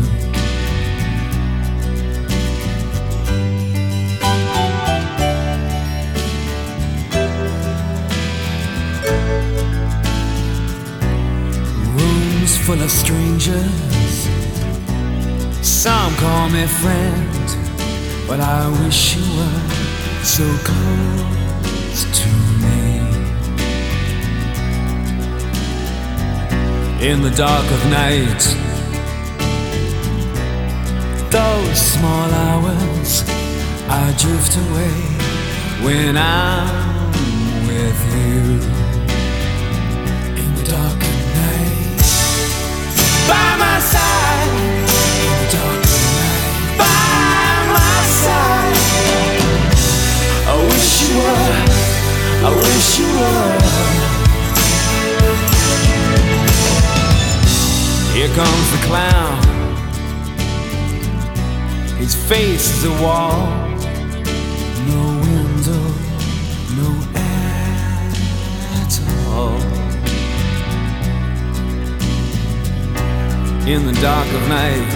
Rooms 11.95 12.57
full 12.65 12.81
of 12.81 12.91
strangers, 12.91 14.29
some 15.61 16.13
call 16.15 16.49
me 16.49 16.65
friend. 16.67 17.47
But 18.27 18.39
I 18.39 18.67
wish 18.83 19.15
you 19.15 19.23
were 19.37 20.23
so 20.23 20.45
close 20.63 22.03
to 22.19 22.27
me. 22.27 22.50
In 27.01 27.23
the 27.23 27.31
dark 27.31 27.65
of 27.71 27.89
night, 27.89 28.41
those 31.31 31.81
small 31.81 32.29
hours, 32.29 33.23
I 33.89 34.13
drift 34.19 34.55
away 34.55 34.93
when 35.83 36.15
I'm 36.15 37.09
with 37.65 37.99
you. 38.13 38.61
In 40.43 40.53
the 40.53 40.63
dark 40.69 41.01
of 41.01 41.17
night, 41.41 41.97
by 43.27 43.49
my 43.57 43.79
side. 43.79 44.51
Dark 45.57 45.83
of 45.83 46.03
night, 46.21 46.77
by 46.77 47.65
my 47.77 47.97
side. 48.21 48.77
I 50.45 50.55
wish 50.69 51.01
you 51.01 51.11
were. 51.17 51.65
I 52.45 52.49
wish 52.61 52.99
you 52.99 53.07
were. 53.19 54.00
Here 58.21 58.35
comes 58.35 58.71
the 58.71 58.77
clown. 58.85 59.41
His 61.97 62.13
face 62.13 62.69
is 62.77 62.83
a 62.85 62.95
wall. 63.01 63.47
No 64.91 65.03
window, 65.25 65.83
no 66.81 66.89
air 67.15 68.11
at 68.77 68.93
all. 69.25 69.57
In 73.67 73.87
the 73.87 73.97
dark 73.99 74.27
of 74.37 74.43
night, 74.49 74.93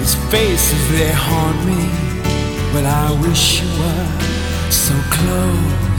his 0.00 0.16
faces 0.32 0.82
they 0.90 1.12
haunt 1.12 1.58
me. 1.70 1.82
But 2.72 2.84
I 2.84 3.12
wish 3.22 3.62
you 3.62 3.68
were 3.80 4.08
so 4.72 4.94
close 5.18 5.93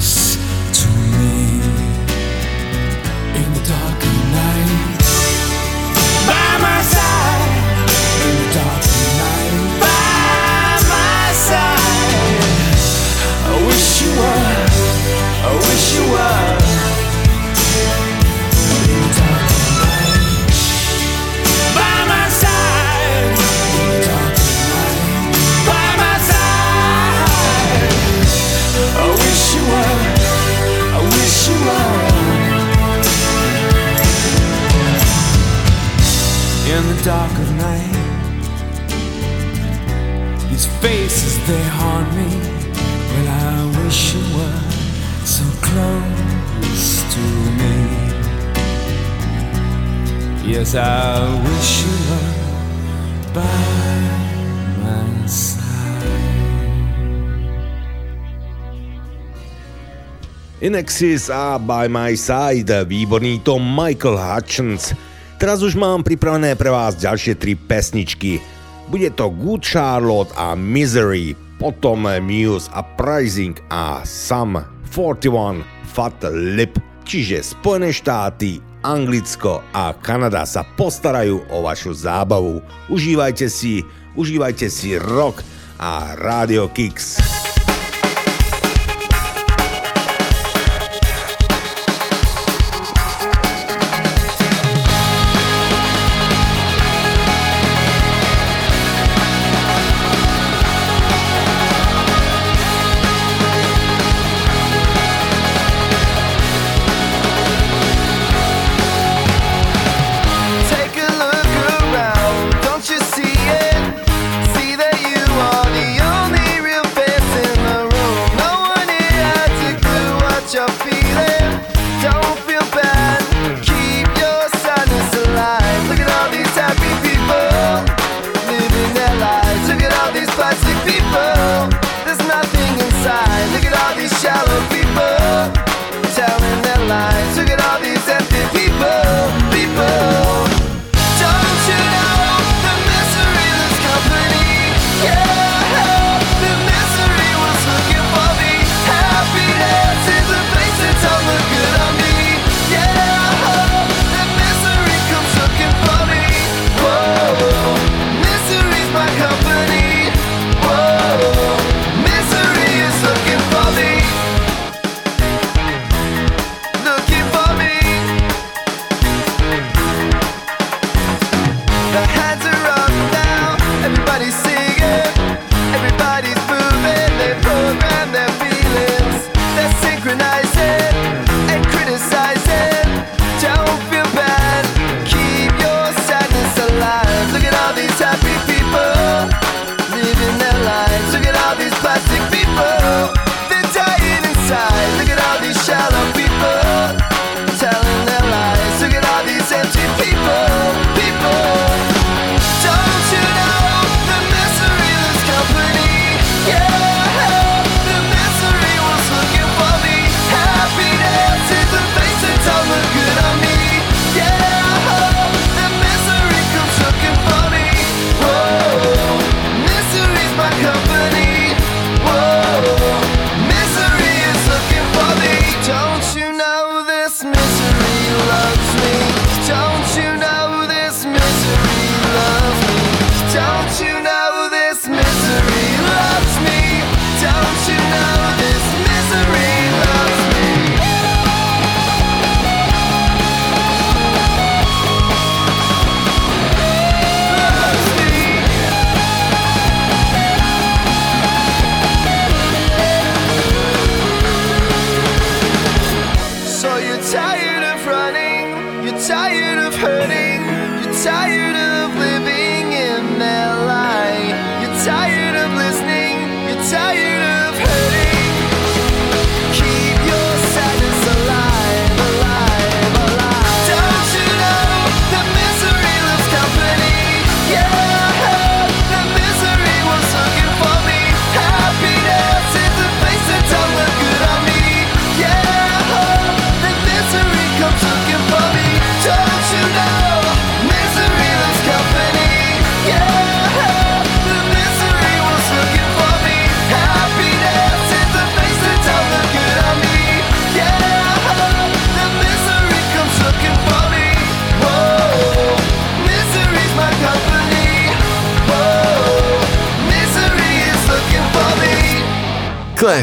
Inexis 60.66 61.30
a 61.30 61.62
By 61.62 61.86
My 61.86 62.18
Side, 62.18 62.90
výborný 62.90 63.46
to 63.46 63.62
Michael 63.62 64.18
Hutchins. 64.18 64.98
Teraz 65.38 65.62
už 65.62 65.78
mám 65.78 66.02
pripravené 66.02 66.58
pre 66.58 66.74
vás 66.74 66.98
ďalšie 66.98 67.38
tri 67.38 67.54
pesničky. 67.54 68.42
Bude 68.90 69.14
to 69.14 69.30
Good 69.30 69.62
Charlotte 69.62 70.34
a 70.34 70.58
Misery, 70.58 71.38
potom 71.62 72.10
Muse 72.10 72.66
a 72.74 72.82
Pricing 72.82 73.54
a 73.70 74.02
Sum 74.10 74.58
41 74.90 75.62
Fat 75.86 76.18
Lip. 76.34 76.82
Čiže 77.06 77.46
Spojené 77.46 77.94
štáty, 77.94 78.58
Anglicko 78.82 79.62
a 79.70 79.94
Kanada 79.94 80.50
sa 80.50 80.66
postarajú 80.66 81.46
o 81.54 81.62
vašu 81.62 81.94
zábavu. 81.94 82.66
Užívajte 82.90 83.54
si, 83.54 83.86
užívajte 84.18 84.66
si 84.74 84.98
rock 84.98 85.46
a 85.78 86.18
Radio 86.18 86.74
Kicks. 86.74 87.35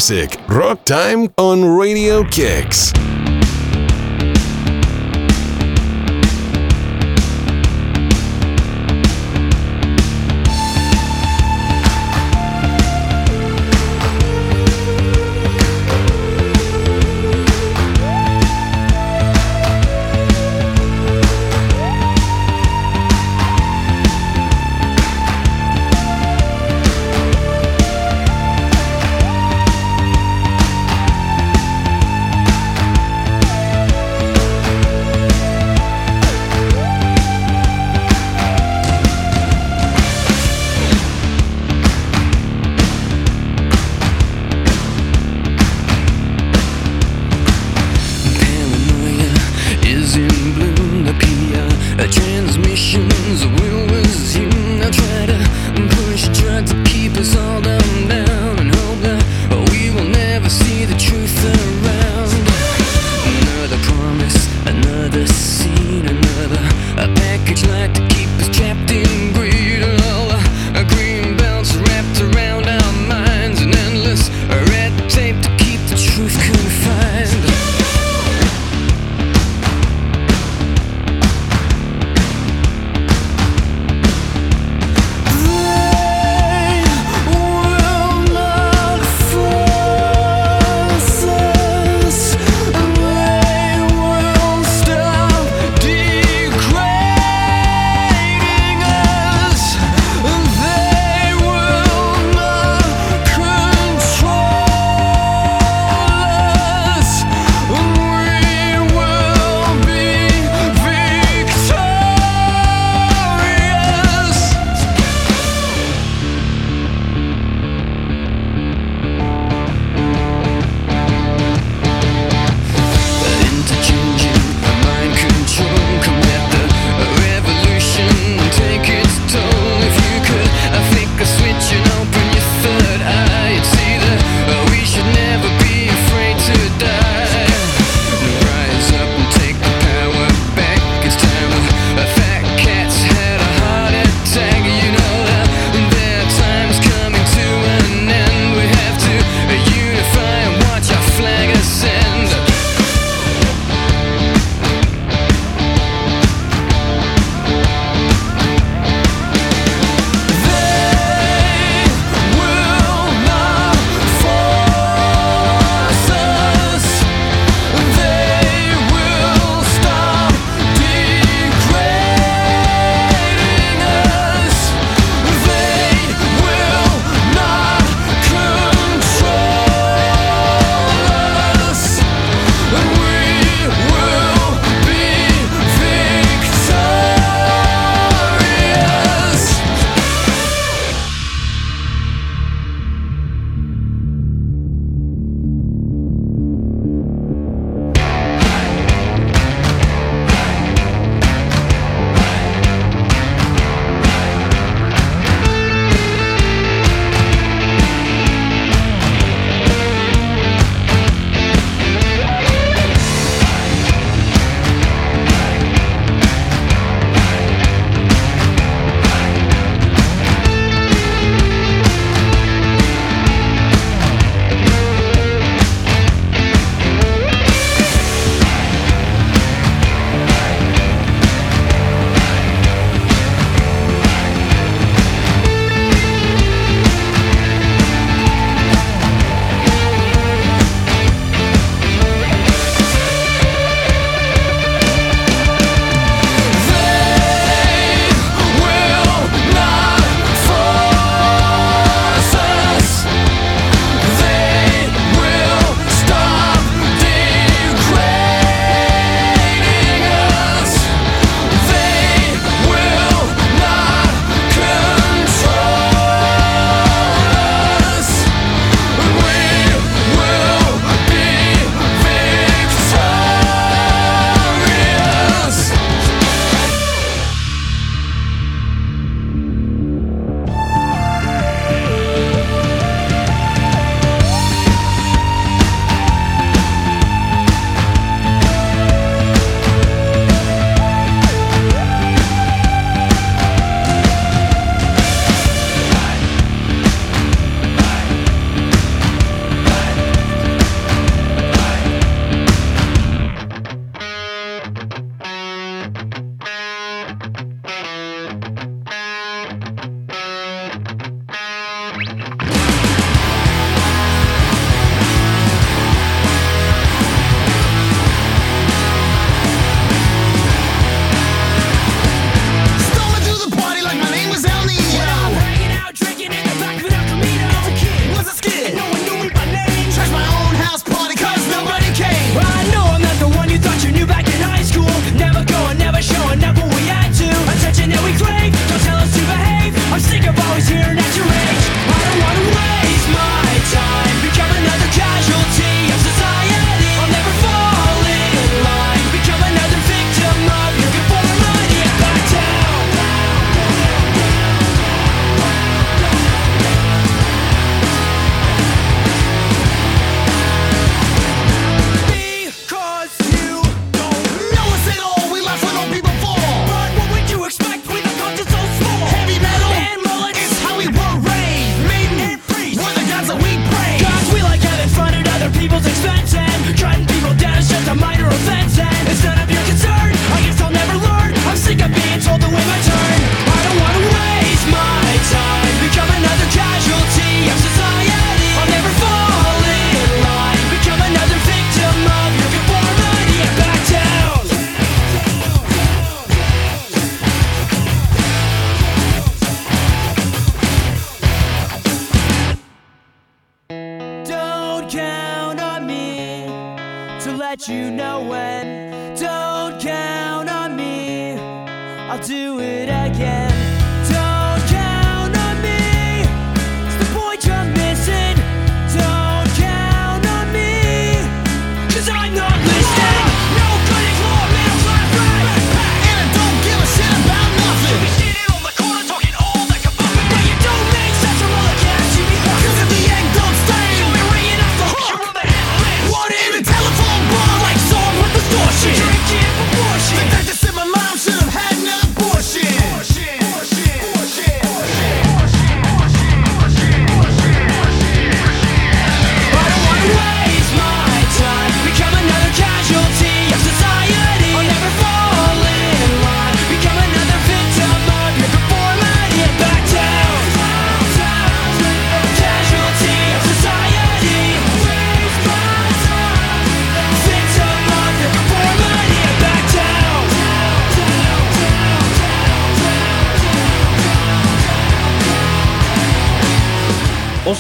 Classic. 0.03 0.37
Rock 0.49 0.85
Time 0.85 1.29
on 1.39 1.65
Radio 1.65 2.25
Kicks. 2.25 2.92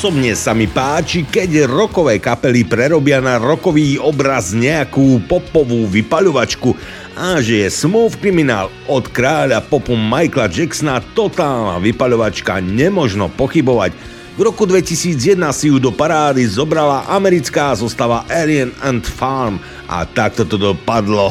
Osobne 0.03 0.35
sa 0.35 0.51
mi 0.51 0.67
páči, 0.67 1.23
keď 1.23 1.71
rokové 1.71 2.19
kapely 2.19 2.67
prerobia 2.67 3.23
na 3.23 3.39
rokový 3.39 4.03
obraz 4.03 4.51
nejakú 4.51 5.23
popovú 5.31 5.87
vypaľovačku 5.87 6.75
a 7.15 7.39
že 7.39 7.63
je 7.63 7.69
Smooth 7.71 8.19
Criminal 8.19 8.67
od 8.91 9.07
kráľa 9.07 9.63
popu 9.63 9.95
Michaela 9.95 10.51
Jacksona 10.51 10.99
totálna 11.15 11.79
vypaľovačka, 11.79 12.59
nemožno 12.59 13.31
pochybovať. 13.31 13.95
V 14.35 14.43
roku 14.43 14.67
2001 14.67 15.39
si 15.55 15.71
ju 15.71 15.79
do 15.79 15.95
parády 15.95 16.51
zobrala 16.51 17.07
americká 17.07 17.71
zostava 17.79 18.27
Alien 18.27 18.75
and 18.83 19.07
Farm 19.07 19.63
a 19.87 20.03
takto 20.03 20.43
to 20.43 20.59
dopadlo. 20.59 21.31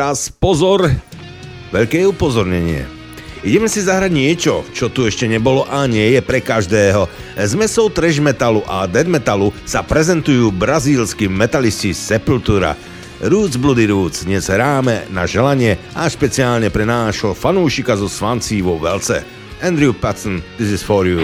teraz 0.00 0.32
pozor, 0.32 0.88
veľké 1.76 2.08
upozornenie. 2.08 2.88
Ideme 3.44 3.68
si 3.68 3.84
zahrať 3.84 4.08
niečo, 4.08 4.64
čo 4.72 4.88
tu 4.88 5.04
ešte 5.04 5.28
nebolo 5.28 5.68
a 5.68 5.84
nie 5.84 6.16
je 6.16 6.24
pre 6.24 6.40
každého. 6.40 7.04
S 7.36 7.52
mesou 7.52 7.92
trash 7.92 8.16
metalu 8.16 8.64
a 8.64 8.88
dead 8.88 9.04
metalu 9.04 9.52
sa 9.68 9.84
prezentujú 9.84 10.56
brazílsky 10.56 11.28
metalisti 11.28 11.92
Sepultura. 11.92 12.80
Roots 13.20 13.60
Bloody 13.60 13.92
Roots 13.92 14.24
dnes 14.24 14.48
hráme 14.48 15.04
na 15.12 15.28
želanie 15.28 15.76
a 15.92 16.08
špeciálne 16.08 16.72
pre 16.72 16.88
nášho 16.88 17.36
fanúšika 17.36 17.92
zo 18.00 18.08
Svancí 18.08 18.64
vo 18.64 18.80
Velce. 18.80 19.20
Andrew 19.60 19.92
Patson, 19.92 20.40
this 20.56 20.72
is 20.72 20.80
for 20.80 21.04
you. 21.04 21.20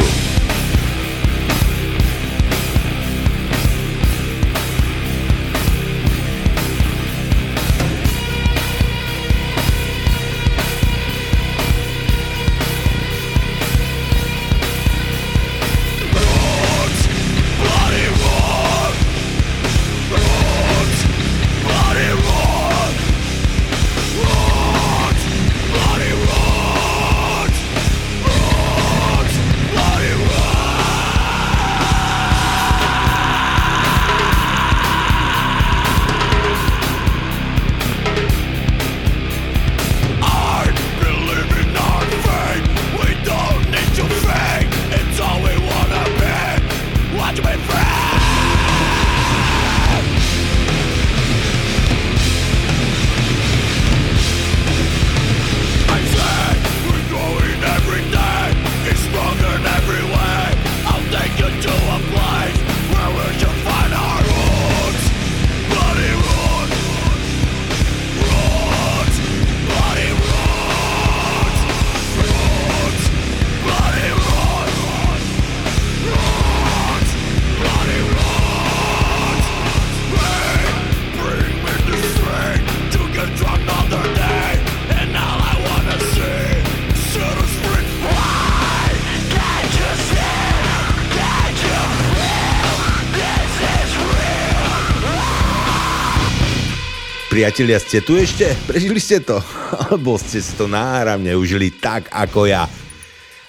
Priatelia, 97.56 97.80
ste 97.80 98.04
tu 98.04 98.20
ešte? 98.20 98.52
Prežili 98.68 99.00
ste 99.00 99.16
to? 99.24 99.40
Alebo 99.88 100.20
ste 100.20 100.44
si 100.44 100.52
to 100.60 100.68
náramne 100.68 101.32
užili 101.32 101.72
tak 101.72 102.12
ako 102.12 102.44
ja? 102.44 102.68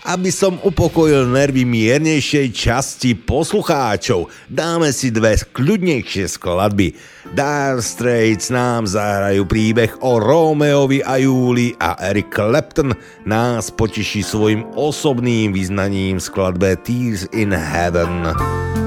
Aby 0.07 0.31
som 0.31 0.63
upokojil 0.63 1.27
nervy 1.27 1.67
miernejšej 1.67 2.55
časti 2.55 3.19
poslucháčov, 3.19 4.31
dáme 4.47 4.95
si 4.95 5.11
dve 5.11 5.35
kľudnejšie 5.35 6.23
skladby. 6.23 6.95
Dire 7.35 7.83
Straits 7.83 8.47
nám 8.47 8.87
zahrajú 8.87 9.43
príbeh 9.43 9.99
o 9.99 10.23
Romeovi 10.23 11.03
a 11.03 11.19
Júli 11.19 11.75
a 11.75 11.99
Eric 11.99 12.31
Clapton 12.31 12.95
nás 13.27 13.75
poteší 13.75 14.23
svojim 14.23 14.63
osobným 14.71 15.51
vyznaním 15.51 16.23
v 16.23 16.27
skladbe 16.31 16.79
Tears 16.79 17.27
in 17.35 17.51
Heaven. 17.51 18.86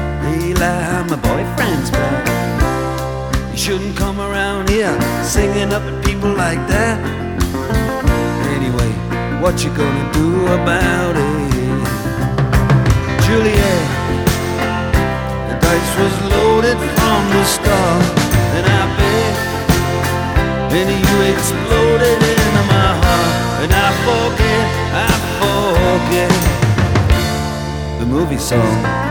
My 0.61 1.15
boyfriend's 1.15 1.89
back. 1.89 3.51
You 3.51 3.57
shouldn't 3.57 3.97
come 3.97 4.19
around 4.19 4.69
here 4.69 4.95
singing 5.23 5.73
up 5.73 5.81
at 5.81 6.05
people 6.05 6.29
like 6.29 6.59
that. 6.67 6.99
Anyway, 8.55 8.91
what 9.41 9.63
you 9.63 9.71
gonna 9.73 10.13
do 10.13 10.45
about 10.53 11.15
it? 11.17 11.51
Juliet, 13.25 13.85
the 15.49 15.55
dice 15.65 15.93
was 15.97 16.13
loaded 16.29 16.77
from 16.77 17.21
the 17.33 17.43
start, 17.43 18.03
and 18.53 18.65
I 18.69 18.83
bet, 18.99 19.33
and 20.77 20.89
you 20.93 21.15
exploded 21.33 22.21
into 22.21 22.63
my 22.69 22.89
heart, 23.01 23.33
and 23.63 23.71
I 23.73 23.89
forget, 24.05 24.65
I 24.93 25.09
forget 25.41 26.31
the 27.99 28.05
movie 28.05 28.37
song. 28.37 29.10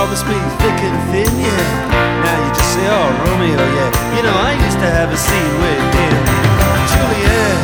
Promised 0.00 0.24
me 0.24 0.40
thick 0.64 0.80
and 0.80 0.96
thin, 1.12 1.28
yeah. 1.44 2.24
Now 2.24 2.36
you 2.40 2.50
just 2.56 2.72
say, 2.72 2.88
oh, 2.88 3.04
Romeo, 3.20 3.52
yeah. 3.52 4.16
You 4.16 4.22
know, 4.24 4.32
I 4.32 4.56
used 4.56 4.80
to 4.80 4.88
have 4.88 5.12
a 5.12 5.20
scene 5.28 5.54
with 5.60 5.84
him. 5.92 6.16
Juliet, 6.88 7.60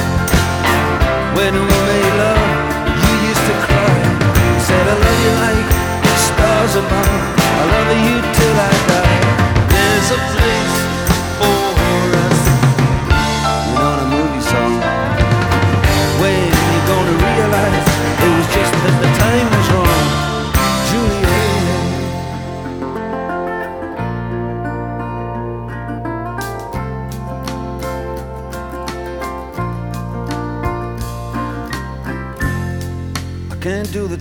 when 1.32 1.56
we 1.56 1.64
made 1.64 2.14
love, 2.20 2.52
you 2.92 3.12
used 3.32 3.40
to 3.40 3.56
cry. 3.64 3.88
You 4.36 4.60
said, 4.68 4.84
I 4.84 4.96
love 5.00 5.20
you 5.24 5.32
like 5.48 5.68
stars 6.28 6.74
above. 6.76 7.24
I 7.40 7.64
love 7.72 7.88
you 8.04 8.20
till 8.20 8.56
I 8.68 8.72
die. 8.84 9.16
There's 9.72 10.08
a 10.12 10.20
place 10.36 10.65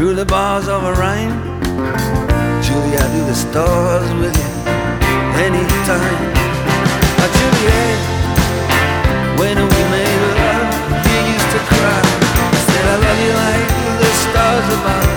through 0.00 0.14
the 0.14 0.24
bars 0.24 0.66
of 0.66 0.82
a 0.82 0.94
rhyme. 0.94 1.60
Julie, 2.64 2.96
I 2.96 3.06
do 3.12 3.20
the 3.28 3.34
stars 3.34 4.10
with 4.14 4.32
you 4.32 4.50
anytime. 5.36 6.24
Now, 7.18 7.28
Juliet, 7.36 8.00
when 9.36 9.58
we 9.60 9.80
made 9.92 10.20
love, 10.40 10.72
you 11.04 11.18
used 11.36 11.50
to 11.52 11.60
cry. 11.68 12.00
I 12.48 12.60
said, 12.64 12.84
I 12.88 12.96
love 13.04 13.20
you 13.26 13.32
like 13.44 13.68
the 14.00 14.10
stars 14.24 14.68
above. 14.72 15.08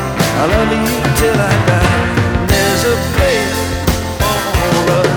I 0.41 0.45
love 0.51 0.71
you 0.75 0.95
till 1.15 1.37
I 1.39 1.53
die. 1.71 1.95
There's 2.51 2.83
a 2.83 2.95
place 3.15 3.59
for 4.19 4.83
us. 4.99 5.15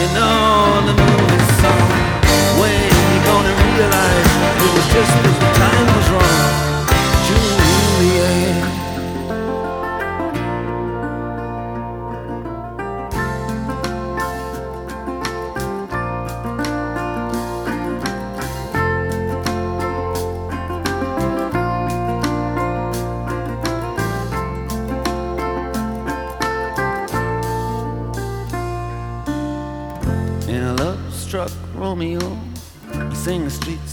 You 0.00 0.08
know 0.12 0.49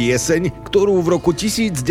pieseň, 0.00 0.64
ktorú 0.64 1.04
v 1.04 1.20
roku 1.20 1.36
1992 1.36 1.84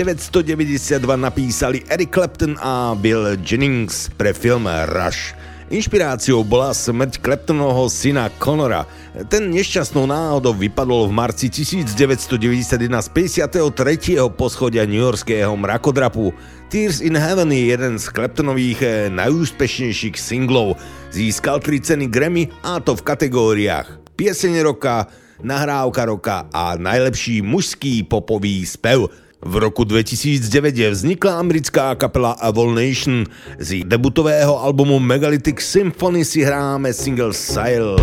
napísali 1.14 1.86
Eric 1.94 2.10
Clapton 2.10 2.58
a 2.58 2.98
Bill 2.98 3.38
Jennings 3.46 4.10
pre 4.18 4.34
film 4.34 4.66
Rush. 4.66 5.38
Inšpiráciou 5.70 6.42
bola 6.42 6.74
smrť 6.74 7.22
Claptonovho 7.22 7.86
syna 7.86 8.34
Conora. 8.42 8.90
Ten 9.30 9.54
nešťastnou 9.54 10.10
náhodou 10.10 10.58
vypadol 10.58 11.06
v 11.06 11.14
marci 11.14 11.54
1991 11.54 12.82
z 12.98 13.10
53. 13.14 14.18
poschodia 14.34 14.90
newyorského 14.90 15.54
mrakodrapu. 15.54 16.34
Tears 16.74 17.06
in 17.06 17.14
Heaven 17.14 17.54
je 17.54 17.78
jeden 17.78 18.02
z 18.02 18.10
Claptonových 18.10 18.80
eh, 18.82 18.94
najúspešnejších 19.14 20.18
singlov. 20.18 20.82
Získal 21.14 21.62
tri 21.62 21.78
ceny 21.78 22.10
Grammy 22.10 22.50
a 22.66 22.82
to 22.82 22.98
v 22.98 23.06
kategóriách 23.06 24.10
Pieseň 24.20 24.66
roka, 24.68 25.08
nahrávka 25.44 26.06
roka 26.06 26.46
a 26.54 26.78
najlepší 26.78 27.42
mužský 27.42 28.04
popový 28.04 28.66
spev. 28.66 29.00
V 29.42 29.56
roku 29.56 29.84
2009 29.84 30.76
vznikla 30.92 31.40
americká 31.40 31.96
kapela 31.96 32.32
Avol 32.32 32.76
Nation. 32.76 33.24
Z 33.60 33.84
debutového 33.84 34.64
albumu 34.64 35.00
Megalithic 35.00 35.62
Symphony 35.62 36.26
si 36.26 36.44
hráme 36.44 36.94
single 36.94 37.34
Sail. 37.34 37.96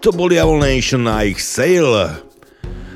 To 0.00 0.16
boli 0.16 0.40
Nation 0.40 1.04
a 1.04 1.28
ich 1.28 1.44
Sail. 1.44 1.92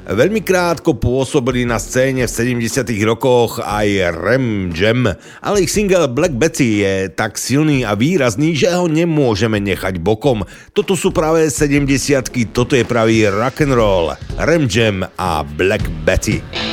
Veľmi 0.04 0.44
krátko 0.44 0.96
pôsobili 0.96 1.64
na 1.64 1.80
scéne 1.80 2.28
v 2.28 2.60
70 2.60 2.84
rokoch 3.08 3.60
aj 3.60 4.12
Rem 4.20 4.68
Jam, 4.72 5.08
ale 5.40 5.64
ich 5.64 5.72
single 5.72 6.12
Black 6.12 6.36
Betty 6.36 6.84
je 6.84 7.08
tak 7.12 7.40
silný 7.40 7.88
a 7.88 7.96
výrazný, 7.96 8.52
že 8.52 8.72
ho 8.72 8.84
nemôžeme 8.84 9.60
nechať 9.60 10.00
bokom. 10.00 10.44
Toto 10.76 10.92
sú 10.92 11.08
práve 11.12 11.48
70 11.48 12.52
toto 12.52 12.76
je 12.76 12.84
pravý 12.84 13.28
rock 13.32 13.64
and 13.64 13.72
roll. 13.76 14.12
Rem 14.40 14.68
Jam 14.68 15.04
a 15.16 15.40
Black 15.44 15.84
Betty. 16.04 16.63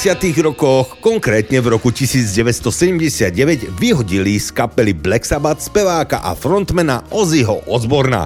70. 0.00 0.32
rokoch, 0.40 0.96
konkrétne 1.04 1.60
v 1.60 1.76
roku 1.76 1.92
1979, 1.92 3.36
vyhodili 3.76 4.40
z 4.40 4.48
kapely 4.48 4.96
Black 4.96 5.28
Sabbath 5.28 5.60
speváka 5.60 6.24
a 6.24 6.32
frontmana 6.32 7.04
Ozzyho 7.12 7.60
Osborna. 7.68 8.24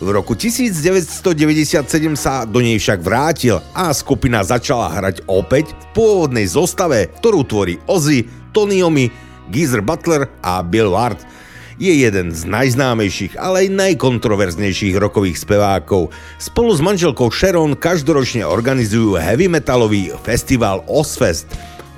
V 0.00 0.08
roku 0.08 0.32
1997 0.32 1.84
sa 2.16 2.48
do 2.48 2.64
nej 2.64 2.80
však 2.80 3.04
vrátil 3.04 3.60
a 3.76 3.92
skupina 3.92 4.40
začala 4.48 4.88
hrať 4.96 5.28
opäť 5.28 5.76
v 5.76 5.84
pôvodnej 5.92 6.48
zostave, 6.48 7.12
ktorú 7.20 7.44
tvorí 7.44 7.76
Ozzy, 7.84 8.24
Tony 8.56 8.80
Iommi, 8.80 9.12
Geezer 9.52 9.84
Butler 9.84 10.32
a 10.40 10.64
Bill 10.64 10.88
Ward– 10.88 11.20
je 11.78 11.92
jeden 12.06 12.30
z 12.30 12.42
najznámejších, 12.46 13.38
ale 13.38 13.66
aj 13.66 13.74
najkontroverznejších 13.74 14.94
rokových 14.98 15.42
spevákov. 15.42 16.14
Spolu 16.38 16.72
s 16.74 16.80
manželkou 16.80 17.30
Sharon 17.30 17.74
každoročne 17.74 18.46
organizujú 18.46 19.18
heavy 19.18 19.50
metalový 19.50 20.14
festival 20.22 20.86
Ozfest. 20.86 21.50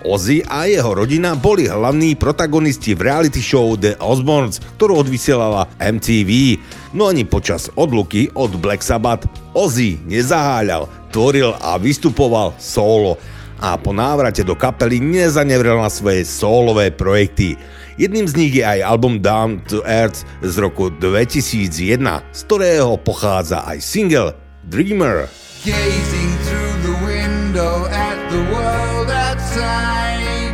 Ozzy 0.07 0.47
a 0.47 0.71
jeho 0.71 0.95
rodina 0.95 1.35
boli 1.35 1.67
hlavní 1.67 2.15
protagonisti 2.15 2.95
v 2.95 3.11
reality 3.11 3.43
show 3.43 3.75
The 3.75 3.99
Osbournes, 3.99 4.63
ktorú 4.79 5.03
odvysielala 5.03 5.67
MTV. 5.83 6.63
No 6.95 7.11
ani 7.11 7.27
počas 7.27 7.67
odluky 7.75 8.31
od 8.39 8.55
Black 8.63 8.87
Sabbath 8.87 9.27
Ozzy 9.51 9.99
nezaháľal, 10.07 10.87
tvoril 11.11 11.59
a 11.59 11.75
vystupoval 11.75 12.55
solo 12.63 13.19
a 13.61 13.77
po 13.81 13.93
návrate 13.93 14.45
do 14.45 14.57
kapely 14.57 15.01
nezanevrel 15.01 15.81
na 15.81 15.89
svoje 15.89 16.25
solové 16.29 16.93
projekty. 16.93 17.57
Jedným 17.97 18.29
z 18.29 18.35
nich 18.37 18.53
je 18.53 18.65
aj 18.65 18.85
album 18.85 19.25
Down 19.25 19.65
to 19.73 19.81
Earth 19.89 20.29
z 20.45 20.55
roku 20.61 20.93
2001, 20.93 21.97
z 22.33 22.41
ktorého 22.45 23.01
pochádza 23.01 23.65
aj 23.65 23.81
single 23.81 24.37
Dreamer. 24.69 25.33
Gazing 25.65 26.35
through 26.45 26.77
the 26.85 26.97
window 27.05 27.89
at 27.89 28.19
the 28.29 28.43
world 28.53 29.09
outside 29.09 30.53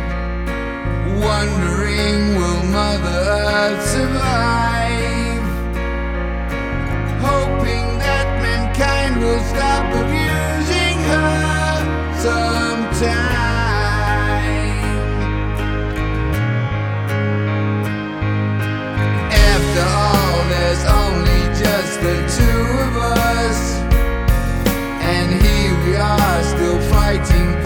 Wondering 1.19 1.62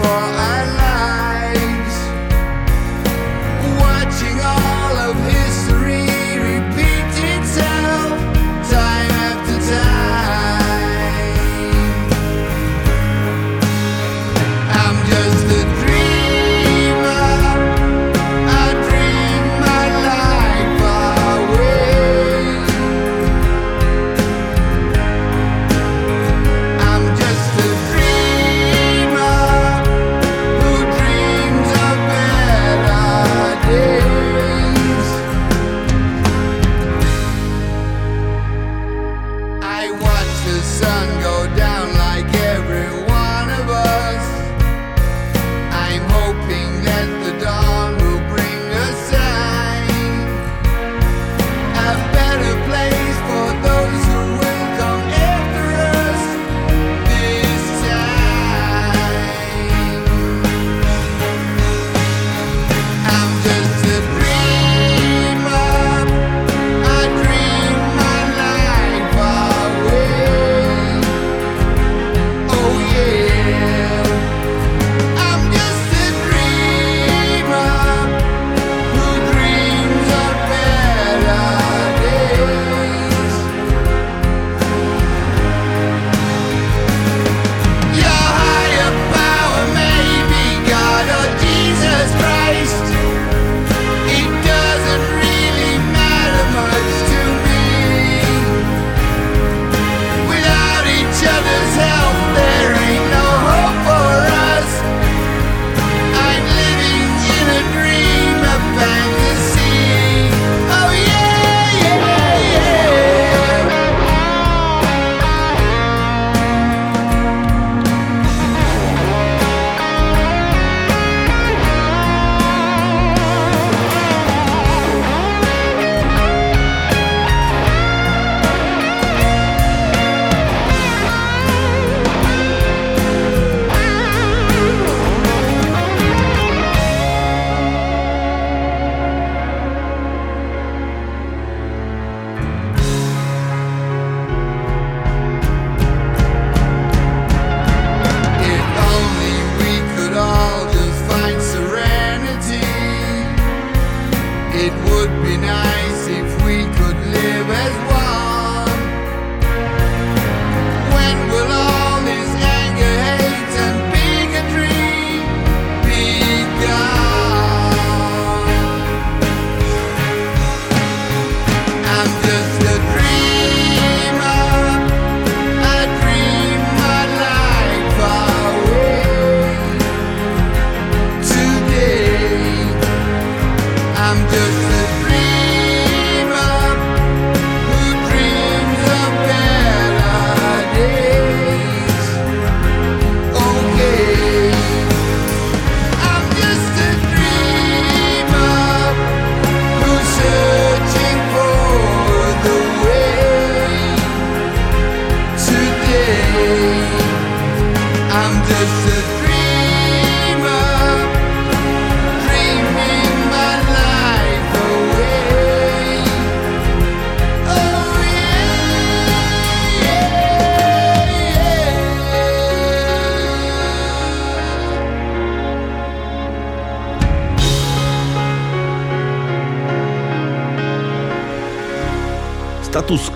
for 0.08 0.14
our 0.14 0.57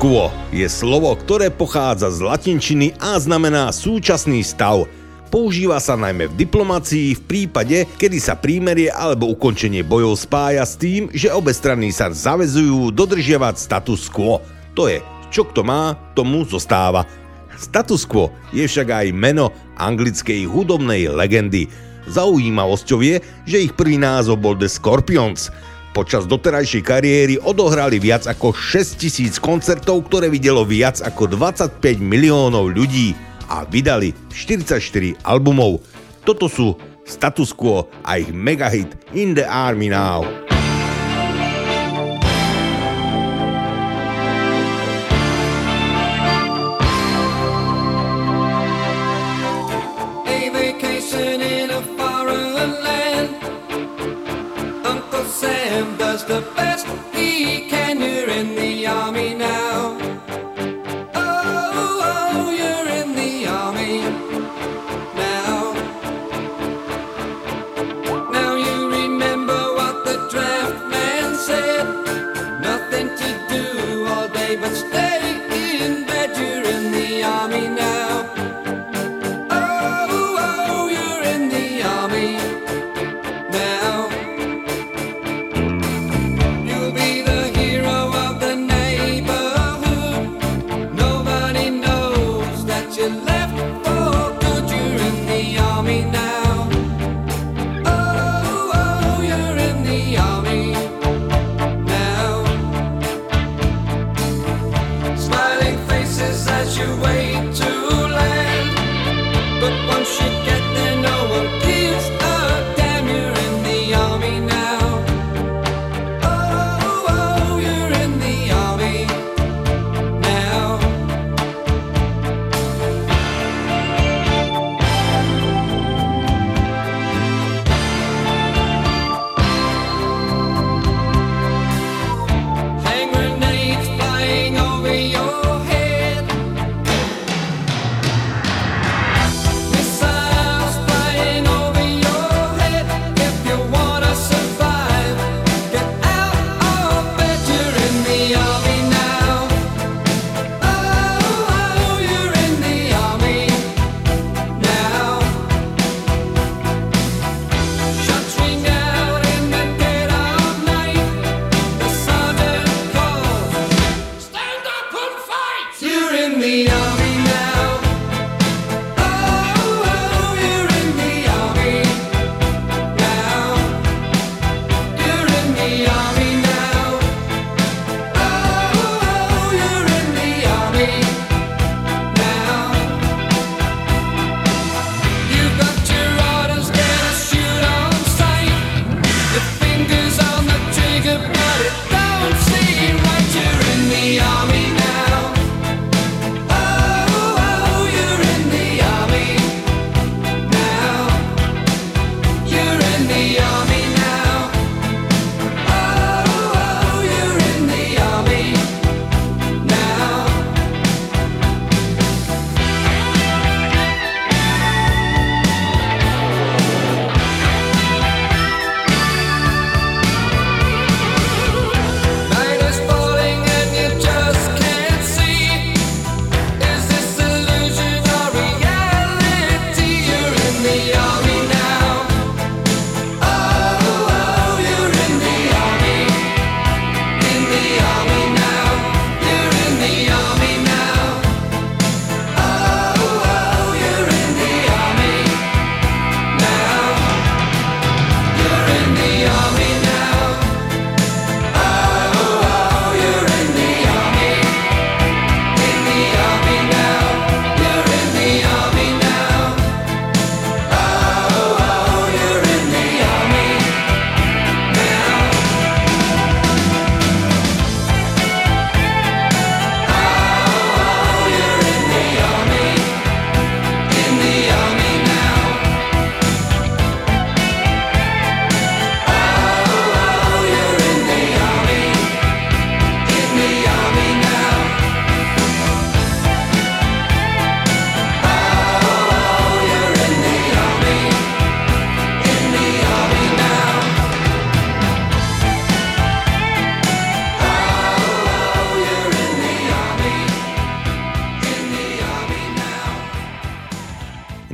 Quo 0.03 0.35
je 0.51 0.67
slovo, 0.67 1.15
ktoré 1.15 1.47
pochádza 1.47 2.11
z 2.11 2.27
latinčiny 2.27 2.91
a 2.99 3.23
znamená 3.23 3.71
súčasný 3.71 4.43
stav. 4.43 4.91
Používa 5.31 5.79
sa 5.79 5.95
najmä 5.95 6.27
v 6.27 6.43
diplomácii 6.43 7.15
v 7.15 7.23
prípade, 7.23 7.87
kedy 8.03 8.19
sa 8.19 8.35
prímerie 8.35 8.91
alebo 8.91 9.31
ukončenie 9.31 9.87
bojov 9.87 10.19
spája 10.19 10.67
s 10.67 10.75
tým, 10.75 11.07
že 11.15 11.31
obe 11.31 11.55
strany 11.55 11.95
sa 11.95 12.11
zavezujú 12.11 12.91
dodržiavať 12.91 13.55
status 13.55 14.11
quo. 14.11 14.43
To 14.75 14.91
je, 14.91 14.99
čo 15.31 15.47
kto 15.47 15.63
má, 15.63 15.95
tomu 16.19 16.43
zostáva. 16.51 17.07
Status 17.55 18.03
quo 18.03 18.35
je 18.51 18.67
však 18.67 18.91
aj 18.91 19.15
meno 19.15 19.55
anglickej 19.79 20.51
hudobnej 20.51 21.15
legendy. 21.15 21.71
Zaujímavosťou 22.11 23.07
je, 23.07 23.23
že 23.47 23.71
ich 23.71 23.73
prvý 23.79 24.03
názov 24.03 24.43
bol 24.43 24.59
The 24.59 24.67
Scorpions– 24.67 25.47
Počas 25.93 26.25
doterajšej 26.25 26.83
kariéry 26.89 27.37
odohrali 27.37 28.01
viac 28.01 28.25
ako 28.25 28.57
6000 28.57 29.37
koncertov, 29.45 30.09
ktoré 30.09 30.33
videlo 30.33 30.65
viac 30.65 31.05
ako 31.05 31.29
25 31.37 32.01
miliónov 32.01 32.73
ľudí 32.73 33.13
a 33.53 33.69
vydali 33.69 34.17
44 34.33 34.81
albumov. 35.21 35.85
Toto 36.25 36.49
sú 36.49 36.81
Status 37.05 37.53
Quo 37.53 37.93
a 38.09 38.17
ich 38.17 38.33
megahit 38.33 38.89
In 39.13 39.37
the 39.37 39.45
Army 39.45 39.93
Now. 39.93 40.52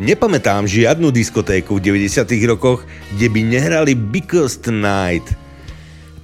Nepamätám 0.09 0.64
žiadnu 0.64 1.12
diskotéku 1.12 1.76
v 1.76 1.93
90 1.93 2.32
rokoch, 2.48 2.89
kde 3.12 3.28
by 3.28 3.40
nehrali 3.44 3.93
Because 3.93 4.56
Tonight. 4.56 5.36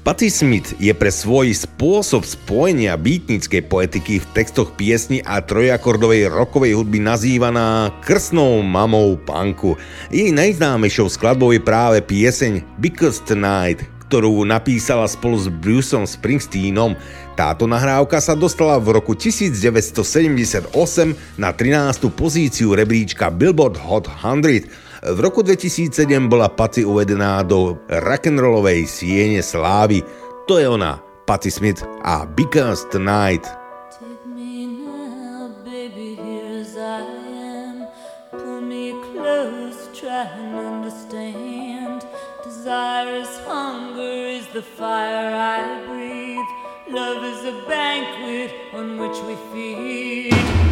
Patti 0.01 0.33
Smith 0.33 0.73
je 0.81 0.89
pre 0.97 1.13
svoj 1.13 1.53
spôsob 1.53 2.25
spojenia 2.25 2.97
beatnickej 2.97 3.69
poetiky 3.69 4.25
v 4.25 4.27
textoch 4.33 4.73
piesni 4.73 5.21
a 5.21 5.45
trojakordovej 5.45 6.33
rokovej 6.33 6.81
hudby 6.81 6.97
nazývaná 6.97 7.93
krsnou 8.01 8.65
mamou 8.65 9.21
punku. 9.21 9.77
Jej 10.09 10.33
najznámejšou 10.33 11.13
skladbou 11.13 11.53
je 11.53 11.61
práve 11.61 12.01
pieseň 12.01 12.65
Because 12.81 13.21
Tonight, 13.21 13.85
ktorú 14.15 14.47
napísala 14.47 15.11
spolu 15.11 15.35
s 15.35 15.51
Bruceom 15.51 16.07
Springsteenom. 16.07 16.95
Táto 17.35 17.67
nahrávka 17.67 18.23
sa 18.23 18.39
dostala 18.39 18.79
v 18.79 18.95
roku 18.95 19.19
1978 19.19 20.71
na 21.35 21.51
13. 21.51 22.15
pozíciu 22.15 22.79
rebríčka 22.79 23.27
Billboard 23.35 23.75
Hot 23.83 24.07
100 24.07 24.71
v 25.03 25.19
roku 25.19 25.43
2007 25.43 26.31
bola 26.31 26.47
Patty 26.47 26.87
uvedená 26.87 27.43
do 27.43 27.75
rock'n'rollovej 27.91 28.87
siene 28.87 29.43
slávy. 29.43 30.07
To 30.47 30.63
je 30.63 30.71
ona, 30.71 31.03
Patty 31.27 31.51
Smith 31.51 31.83
a 32.07 32.23
Because 32.23 32.87
Tonight. 32.95 33.43
Desire 42.65 43.21
is 43.21 43.44
the 44.55 44.63
fire 44.63 45.35
I 45.35 45.85
breathe. 45.85 46.95
Love 46.95 47.25
is 47.25 47.45
a 47.45 47.67
banquet 47.67 48.55
on 48.73 48.99
which 48.99 49.19
we 49.27 49.35
feed. 49.53 50.64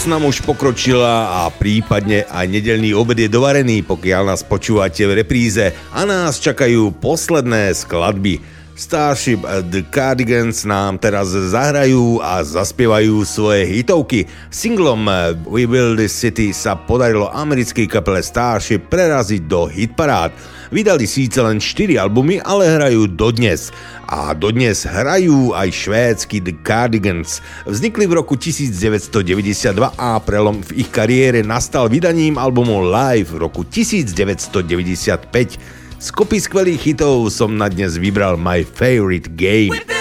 Nám 0.00 0.24
už 0.26 0.40
pokročila 0.42 1.44
a 1.44 1.52
prípadne 1.52 2.24
aj 2.24 2.48
nedelný 2.48 2.96
obed 2.96 3.20
je 3.20 3.28
dovarený, 3.28 3.84
pokiaľ 3.84 4.32
nás 4.32 4.40
počúvate 4.40 5.04
v 5.04 5.22
repríze 5.22 5.76
a 5.92 6.08
nás 6.08 6.40
čakajú 6.40 6.88
posledné 6.98 7.70
skladby. 7.76 8.59
Starship 8.80 9.44
The 9.44 9.84
Cardigans 9.92 10.64
nám 10.64 10.96
teraz 10.96 11.36
zahrajú 11.36 12.16
a 12.24 12.40
zaspievajú 12.40 13.28
svoje 13.28 13.68
hitovky. 13.68 14.24
Singlom 14.48 15.04
We 15.44 15.68
Build 15.68 16.00
This 16.00 16.16
City 16.16 16.56
sa 16.56 16.80
podarilo 16.80 17.28
americkej 17.28 17.84
kapele 17.84 18.24
Starship 18.24 18.88
preraziť 18.88 19.44
do 19.44 19.68
hitparád. 19.68 20.32
Vydali 20.72 21.04
síce 21.04 21.44
len 21.44 21.60
4 21.60 22.00
albumy, 22.00 22.40
ale 22.40 22.72
hrajú 22.72 23.04
dodnes. 23.04 23.68
A 24.08 24.32
dodnes 24.32 24.88
hrajú 24.88 25.52
aj 25.52 25.68
švédsky 25.76 26.40
The 26.40 26.56
Cardigans. 26.64 27.44
Vznikli 27.68 28.08
v 28.08 28.16
roku 28.16 28.40
1992 28.40 29.76
a 30.00 30.16
prelom 30.24 30.64
v 30.64 30.80
ich 30.80 30.88
kariére 30.88 31.44
nastal 31.44 31.92
vydaním 31.92 32.40
albumu 32.40 32.80
Live 32.88 33.36
v 33.36 33.44
roku 33.44 33.60
1995. 33.60 35.79
Z 36.00 36.16
kopy 36.16 36.40
skvelých 36.40 36.80
hitov 36.80 37.28
som 37.28 37.60
na 37.60 37.68
dnes 37.68 38.00
vybral 38.00 38.40
My 38.40 38.64
Favorite 38.64 39.36
Game. 39.36 39.99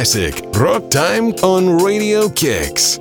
Classic 0.00 0.42
Rock 0.54 0.88
Time 0.88 1.34
on 1.42 1.84
Radio 1.84 2.30
Kicks. 2.30 2.98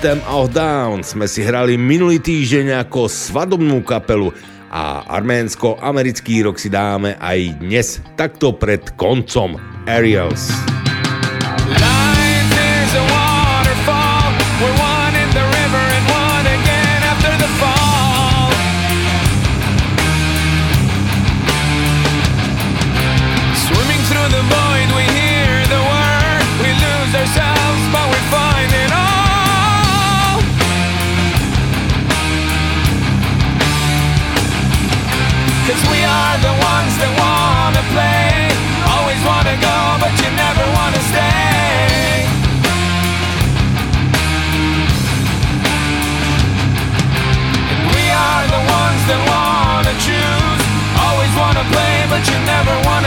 System 0.00 0.24
of 0.32 0.56
Down 0.56 1.04
sme 1.04 1.28
si 1.28 1.44
hrali 1.44 1.76
minulý 1.76 2.24
týždeň 2.24 2.88
ako 2.88 3.04
svadobnú 3.04 3.84
kapelu 3.84 4.32
a 4.72 5.04
arménsko-americký 5.04 6.40
rok 6.40 6.56
si 6.56 6.72
dáme 6.72 7.20
aj 7.20 7.60
dnes, 7.60 8.00
takto 8.16 8.56
pred 8.56 8.80
koncom 8.96 9.60
Aerials. 9.84 10.48
Aerials. 10.48 10.79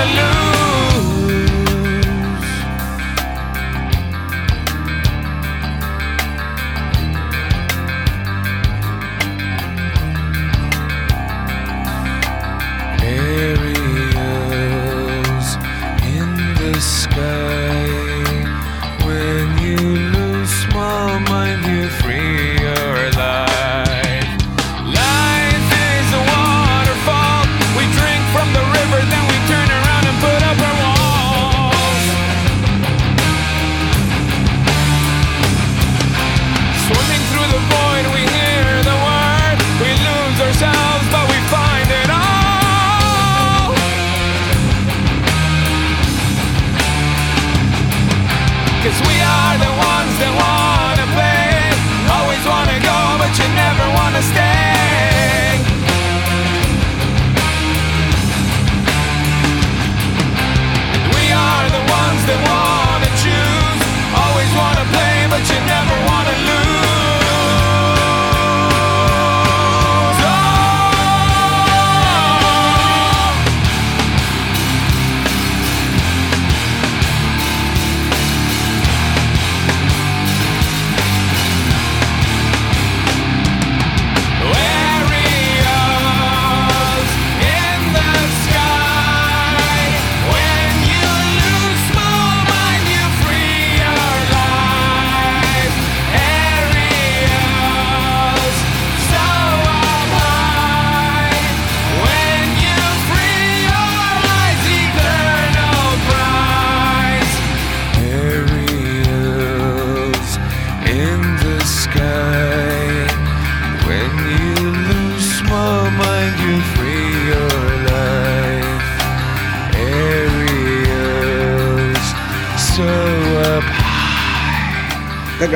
hallelujah 0.04 0.53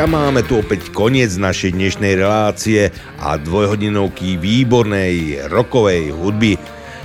máme 0.07 0.39
tu 0.39 0.63
opäť 0.63 0.87
koniec 0.95 1.35
našej 1.35 1.75
dnešnej 1.75 2.15
relácie 2.15 2.95
a 3.19 3.35
dvojhodinovky 3.35 4.39
výbornej 4.39 5.43
rokovej 5.51 6.15
hudby. 6.15 6.55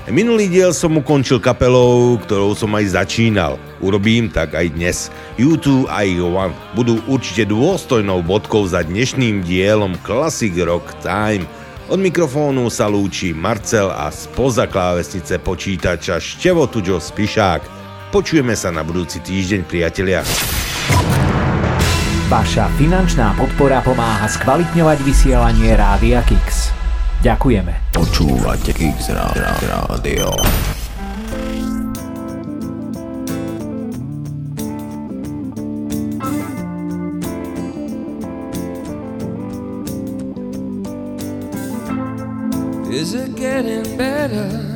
Minulý 0.06 0.46
diel 0.46 0.70
som 0.70 0.94
ukončil 0.94 1.42
kapelou, 1.42 2.14
ktorou 2.22 2.54
som 2.54 2.70
aj 2.78 2.94
začínal. 2.94 3.58
Urobím 3.82 4.30
tak 4.30 4.54
aj 4.54 4.66
dnes. 4.78 5.10
U2 5.34 5.90
a 5.90 6.06
One 6.22 6.54
budú 6.78 7.02
určite 7.10 7.50
dôstojnou 7.50 8.22
bodkou 8.22 8.70
za 8.70 8.86
dnešným 8.86 9.42
dielom 9.42 9.98
Classic 10.06 10.54
Rock 10.62 10.94
Time. 11.02 11.42
Od 11.90 11.98
mikrofónu 11.98 12.70
sa 12.70 12.86
lúči 12.86 13.34
Marcel 13.34 13.90
a 13.90 14.14
spoza 14.14 14.70
klávesnice 14.70 15.42
počítača 15.42 16.22
Števo 16.22 16.70
Tuďo 16.70 17.02
Spišák. 17.02 17.62
Počujeme 18.14 18.54
sa 18.54 18.70
na 18.70 18.86
budúci 18.86 19.18
týždeň, 19.18 19.60
priatelia. 19.66 20.22
Vaša 22.32 22.64
finančná 22.80 23.36
podpora 23.36 23.84
pomáha 23.84 24.24
skvalitňovať 24.24 25.04
vysielanie 25.04 25.76
Rádia 25.76 26.24
Kix. 26.24 26.72
Ďakujeme. 27.20 27.92
Počúvate 27.92 28.72
Kix 28.72 29.12
Rádio. 29.12 30.32
Is 42.88 43.12
it 43.12 43.36
getting 43.36 43.84
better? 44.00 44.71